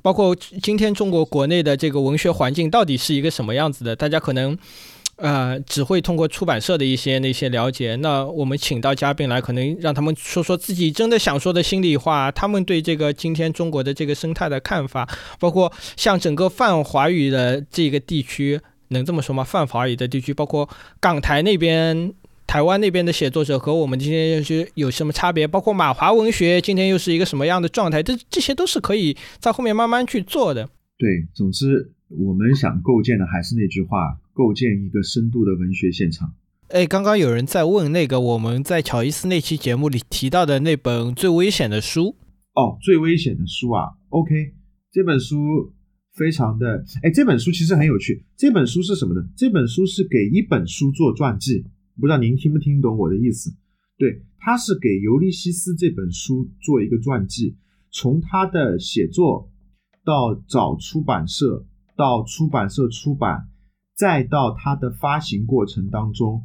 [0.00, 3.94] 包括今天中国国内的这个文学环境到底是一个什么样子的？
[3.94, 4.56] 大家可能。
[5.16, 7.96] 呃，只会通过出版社的一些那些了解。
[7.96, 15.08] 那我们请到嘉宾来，可能让他们说说自己真的想说的心里话，他们对这个今天中国的这个生态的看法，
[15.40, 19.42] 包括像整个泛华语的这个地区，能这么说吗？
[19.42, 20.68] 泛华语的地区，包括
[21.00, 22.12] 港台那边、
[22.46, 25.46] 台湾那边的写作者和我们今天又是有什么差别？
[25.46, 28.02] 包括马华文学今天又是一个什么样的状态？
[28.02, 30.68] 这这些都是可以在后面慢慢去做的。
[30.98, 34.18] 对，总之我们想构建的还是那句话。
[34.36, 36.34] 构建一个深度的文学现场。
[36.68, 42.14] 哎，刚刚有人在问那个我们在乔伊斯那期节目里提到的那本最危险的书。
[42.54, 44.52] 哦，最危险的书啊，OK，
[44.92, 45.72] 这本书
[46.14, 48.26] 非常的，哎，这本书其实很有趣。
[48.36, 49.26] 这本书是什么呢？
[49.36, 51.64] 这本书是给一本书做传记，
[51.98, 53.50] 不知道您听不听懂我的意思？
[53.96, 57.56] 对，他是给《尤利西斯》这本书做一个传记，
[57.90, 59.50] 从他的写作
[60.04, 61.64] 到找出版社，
[61.96, 63.48] 到出版社出版。
[63.96, 66.44] 再到它的发行过程当中，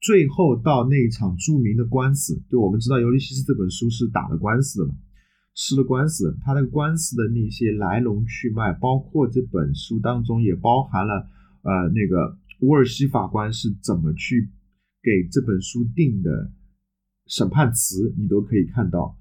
[0.00, 4.94] 最后到那场著名的官司，就我们知道《尤利西斯》这本书是打了官司的嘛，
[5.54, 11.28] 吃了官司，他那个官司的那些来龙去脉，包括这本书当中也包含了，
[11.60, 14.48] 呃，那个沃尔西法官是怎么去
[15.02, 16.50] 给这本书定的
[17.26, 19.17] 审判词，你都可以看到。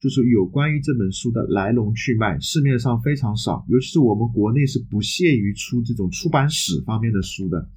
[0.00, 7.68] 就是有关于这本书的来龙去脉，市面上非常少，尤其是我们国内是不屑于出这种出版史方面的书的。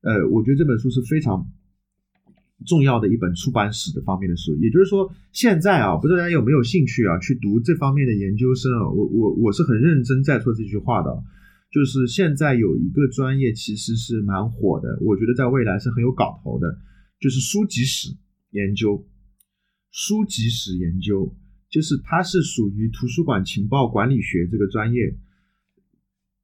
[0.00, 1.48] 呃，我觉得这本书是非常
[2.66, 4.56] 重要的一本出版史的方面的书。
[4.56, 8.90] 也就是说，现在啊，不知道大家有没有兴趣啊，去读这方面的研究生啊？
[8.90, 11.22] 我我我是很认真在说这句话的。
[11.70, 16.76] 就是现在有一个专业其实是蛮火的，我觉得在未来是很有搞头的，
[17.20, 18.08] 就是书籍史
[18.50, 19.06] 研究，
[19.92, 21.32] 书籍史研究。
[21.72, 25.16] 就是它是属于图书馆情报管理学这个专业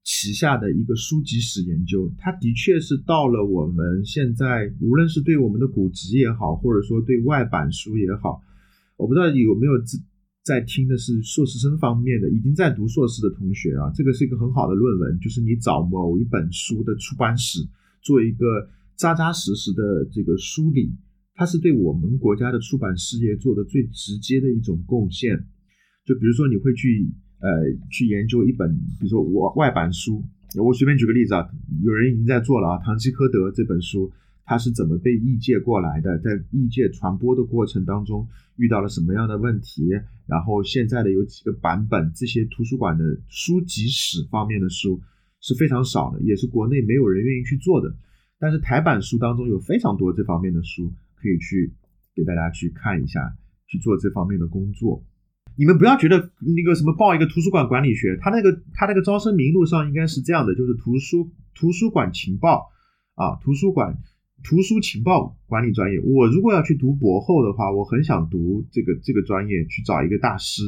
[0.02, 8.42] 旗下的一个书籍史研究，它的确是到了我们现在，无论是对我们的古籍也好，或者说对外版书也好，
[8.96, 9.72] 我不知道有没有
[10.42, 17.60] 在听的是硕士生方面的，已经在读硕士的同学啊，这个是一个很好的论文，就是你找某一本书的出版史，
[18.00, 18.66] 做一个
[18.96, 20.90] 扎扎实实的这个梳理，
[21.38, 25.38] 它是对我们国家的出版事业做的最直接的一种贡献。
[26.04, 27.08] 就比如说，你会去
[27.38, 27.48] 呃
[27.92, 28.68] 去研究一本，
[28.98, 30.24] 比如说外外版书，
[30.60, 31.48] 我随便举个例子啊，
[31.84, 34.10] 有人已经在做了啊，《唐吉诃德》这本书。
[34.50, 36.18] 它是怎么被译介过来的？
[36.20, 38.26] 在译介传播的过程当中
[38.56, 39.90] 遇到了什么样的问题？
[40.26, 42.10] 然后现在的有几个版本？
[42.16, 44.98] 这些图书馆的书籍史方面的书
[45.42, 47.94] 是非常少的，也是国内没有人愿意去做的。
[48.38, 50.90] 但是台版书当中有非常多这方面的书
[51.20, 51.72] 可以去
[52.14, 53.20] 给大家去看一下，
[53.66, 55.04] 去做这方面的工作。
[55.56, 62.70] 你们不要觉得那个什么报一个图书馆管理学，他那个他那个招生名录上应该是这样的，就是图书图书馆情报
[63.14, 63.98] 啊，图书馆。
[64.44, 70.62] 图书情报管理专业，我如果要去读博后的话，我很想读这个这个专业，去找一个大师，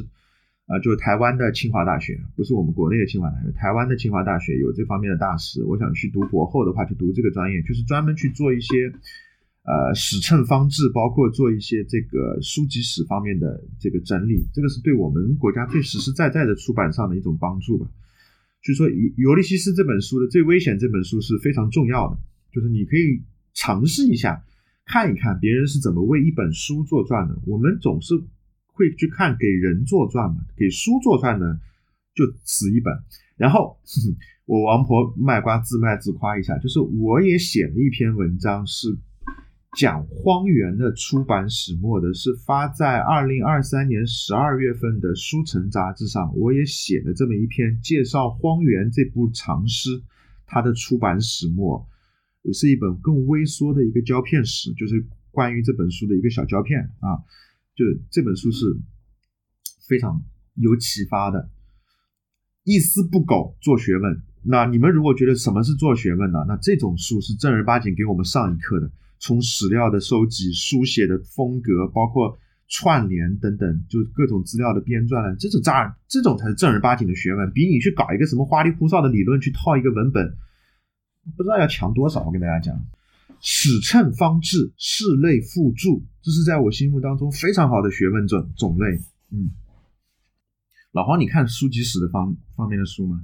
[0.66, 5.62] 啊，就是台湾的清华大学，不是我们国内的清华大学，台湾的清华大学有这方面的大师。
[5.62, 8.92] 我想去读博后的话，去读这个专业，就是专门去做一些，
[9.62, 17.86] 呃，史称方志，包括做一些这个书籍史方面的这个整理，这个是对我们国家最实实在在的出版上的一种帮助吧。
[18.62, 22.18] 所以说，尤尤利西斯这本书的最危险这本书是非常重要的，
[22.52, 23.22] 就是你可以。
[23.52, 24.44] 尝试一下，
[24.86, 27.36] 看一看别人是怎么为一本书做传的。
[27.46, 28.14] 我们总是
[28.68, 31.58] 会去看给人做传嘛，给书做传呢
[32.14, 32.94] 就此一本。
[33.36, 33.76] 然后
[34.46, 38.96] 我王婆卖瓜自卖自夸一下，就是我也写了一篇文章，是
[39.76, 46.36] 讲荒原的出版始末的，是发在二零二三年十二月份的书城杂志上。
[46.36, 50.02] 我也写了这么一篇介绍《荒原》这部长诗
[50.44, 51.86] 它的出版始末。
[52.52, 57.20] 是一本更微缩的一个胶片史，就是关于这本书的一个小胶片啊。
[57.76, 58.64] 就这本书是
[59.86, 60.22] 非常
[60.54, 61.50] 有启发的，
[62.64, 64.22] 一丝不苟做学问。
[64.42, 66.44] 那你们如果觉得什么是做学问呢？
[66.48, 68.90] 那这种书是正儿八经给我们上一课的。
[69.20, 80.36] 从史料的收集、书写的风格，包括串联等等，就各种资料的编撰，这是正这种才是正儿八经的学问，比你去搞一个什么花里胡哨的理论去套一个文本。
[81.36, 82.74] 不知道要强多少，我跟大家讲，
[83.42, 88.98] 史称方志，室类附注，这是在我心目当中非常好的学问种种类。
[89.30, 89.50] 嗯，
[90.92, 93.20] 老黄，你看书籍史的方方面的书吗？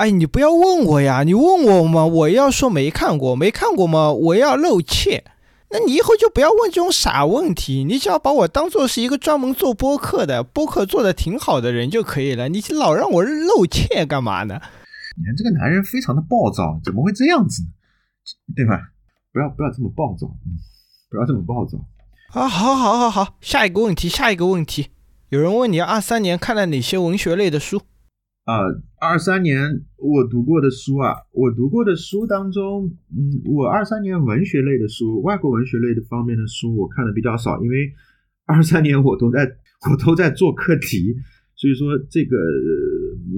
[0.00, 5.22] 哎，你不要问我呀，你问我嘛，我要说没看过，没看过嘛，我要露怯。
[5.68, 12.48] 那你以后就不要问这种傻问题，你只要把我当做是一个专门做播客的，播客做的挺好的人就可以了。
[12.48, 14.58] 你老让我露怯干嘛呢？
[15.18, 17.62] 你看这个男人非常的暴躁，怎么会这样子？
[18.56, 18.80] 对吧？
[19.34, 20.56] 不要不要这么暴躁，嗯，
[21.10, 21.76] 不要这么暴躁。
[22.32, 24.88] 啊，好，好，好，好，下一个问题，下一个问题，
[25.28, 27.82] 有人问你二三年看了哪些文学类的书？
[28.50, 28.66] 啊，
[28.98, 37.92] 二三年我读过的书啊，我读过的书当中，嗯，我二三年文学类的书，外国文学类的方面的书我看的比较少，因为
[38.46, 39.56] 二三年我都在
[39.88, 41.14] 我都在做课题。
[41.54, 42.36] 所以说这个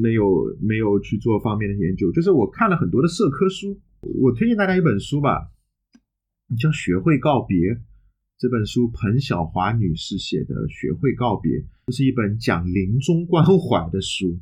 [0.01, 5.51] 没有没有去做方面的研究，就是我看了很多的社科书，我推荐大家一本书吧，
[6.59, 7.59] 叫《学会告别》
[8.39, 11.53] 这本书，彭晓华女士写的《学会告别》，
[11.89, 14.39] 这是一本讲临终关怀的书。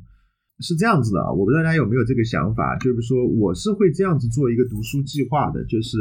[0.61, 5.97] 是这样子的啊，我不知道大家有没有这个想法，就是说我是会这样子做一个读书计划的，就是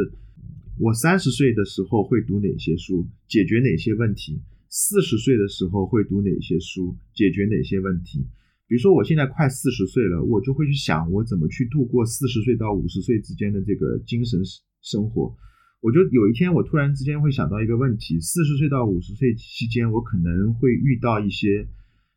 [0.78, 4.40] 我三十岁的时候会读哪些书，解决哪些问题。
[4.68, 8.24] 四十岁的时候会读哪些书，解决哪些问题？
[8.68, 14.40] 比如说我现在快四十岁了，我就会去想我怎么去度过四十岁到五十岁之间的这个精神
[14.80, 15.34] 生活。
[15.80, 21.66] 我就有一天，我突然之间会想到一个问题：四十岁到五十岁期间，我可能会遇到一些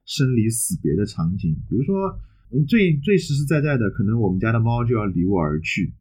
[0.05, 1.55] 生离死别的场景。
[1.67, 2.19] 比如说，
[2.67, 5.93] 最最实实在在的，可能我们家的猫就要离我而去，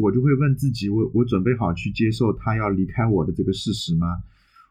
[0.00, 4.22] 我就会问自己：我我准备好去接受它要离开我的这个事实吗？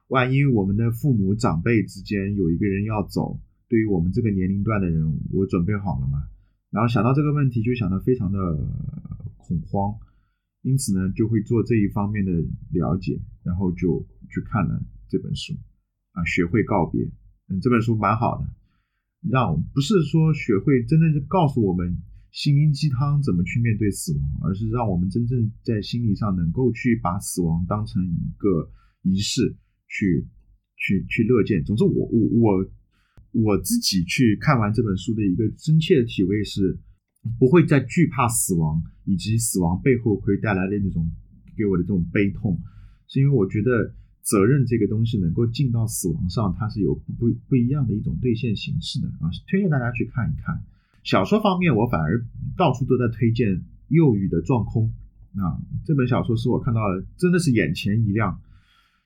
[0.07, 3.39] 万一我们的父母长辈之间有一个人要走，
[3.70, 6.24] 对于我们这个年龄段的人，我准备好了吗？
[6.70, 8.39] 然后想到这个问题，就想到非常的
[9.38, 9.95] 恐慌，
[10.62, 12.32] 因此呢，就会做这一方面的
[12.72, 15.53] 了解，然后就去看了这本书
[16.14, 17.03] 啊，学会告别。
[17.49, 18.47] 嗯，这本书蛮好的，
[19.30, 21.97] 让不是说学会真正是告诉我们
[22.32, 28.69] 心灵鸡汤怎么去面对死亡，而是让我们真正在心理上能够去把死亡当成一个
[29.03, 29.55] 仪式。
[29.93, 30.26] 去
[30.78, 31.61] 去去乐见。
[31.65, 32.72] 总之，我我我
[33.34, 36.80] 我自己去看完这本书的一个真切的体会是，
[37.38, 41.11] 不会再惧怕死亡以及死亡背后会带来的那种
[41.57, 42.57] 给我的这种悲痛，
[43.09, 43.93] 是因为我觉得
[44.32, 50.63] 责任这个东西能够进到死亡上，它是有不不一样的一种兑现形式的啊，推荐大家去看一看。
[51.03, 52.25] 小说方面，我反而
[52.55, 54.89] 到处都在推荐右宇的《撞空》
[55.43, 58.39] 啊，这本小说是我看到的真的是眼前一亮，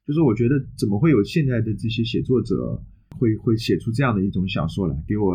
[0.06, 2.80] 就是我觉得怎么会有现在的这些写作者
[3.18, 5.34] 会会写出这样的一种小说来，给我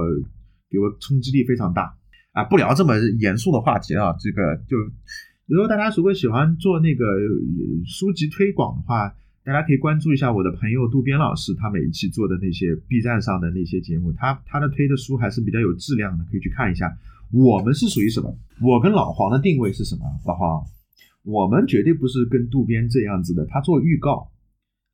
[0.71, 1.97] 给我冲击力非常大
[2.31, 2.45] 啊！
[2.45, 4.77] 不聊这么严肃的话题啊，这个就
[5.47, 7.05] 如果大家如果喜欢做那个
[7.85, 9.13] 书籍推广的话。
[9.51, 16.97] 大家可以关注一下我的朋友渡边老师，他每一期做的那些 B 站上的那些节目，他他的推的书还是比较有质量的，可以去看一下。
[17.33, 18.33] 我们是属于什么？
[18.63, 20.05] 我跟老黄的定位是什么？
[20.25, 20.65] 老黄，
[21.25, 24.31] 我们绝对不是跟渡边这样子的，他做预告，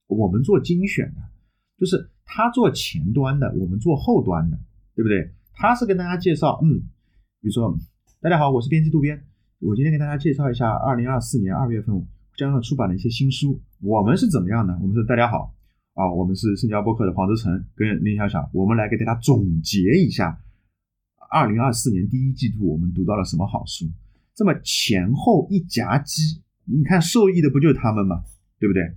[0.06, 1.20] 我们做精选的，
[1.78, 4.58] 就是他做前端的，我们做后端的，
[4.94, 5.32] 对不对？
[5.52, 6.80] 他是跟大家介绍，嗯，
[7.42, 7.78] 比如说，
[8.22, 9.22] 大家好，我是编辑渡边，
[9.58, 12.06] 我今天给大家介绍一下二零二四年二月份。
[12.36, 14.78] 将要出版的一些新书，我们是怎么样呢？
[14.82, 15.54] 我们说大家好
[15.94, 20.38] 啊，我们是深交播客的黄志成跟林小小，我们来给大家总结一下
[21.30, 23.86] 二零二四年第一季度我们读到了什么好书。
[24.34, 28.22] 这么前后一夹击，你看受益的不就是他们吗？
[28.58, 28.94] 对不对？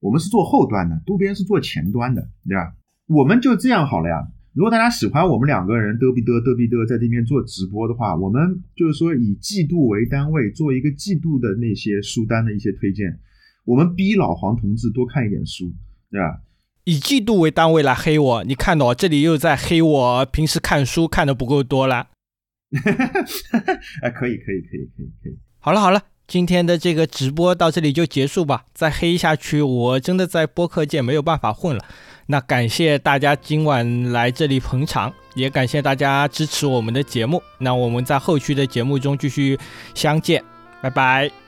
[0.00, 2.74] 我们是做后端的，渡边是做前端的，对吧？
[3.06, 4.32] 我们就这样好了呀。
[4.56, 13.20] 如果大家喜欢我们两个人嘚逼嘚嘚逼嘚在这边做直播的话，我们就是说以季度为单位做一个季度的那些书单的一些推荐，
[13.66, 15.70] 我们逼老黄同志多看一点书，
[16.10, 16.40] 对吧？
[16.84, 22.08] 以季度为单位来黑我，你看到这里又在黑我平时看书看的不够多了。
[24.00, 25.36] 哎，可以可以可以可以可以。
[25.58, 26.00] 好了好了。
[26.26, 31.84] 今天的这个直播到这里就结束吧，再黑下去我真的在播客界没有办法混了。
[32.26, 37.42] 那感谢大家今晚来这里捧场，也感谢大家支持我们的节目。
[37.58, 39.58] 那我们在后续的节目中继续
[39.94, 40.42] 相见，
[40.82, 41.45] 拜拜。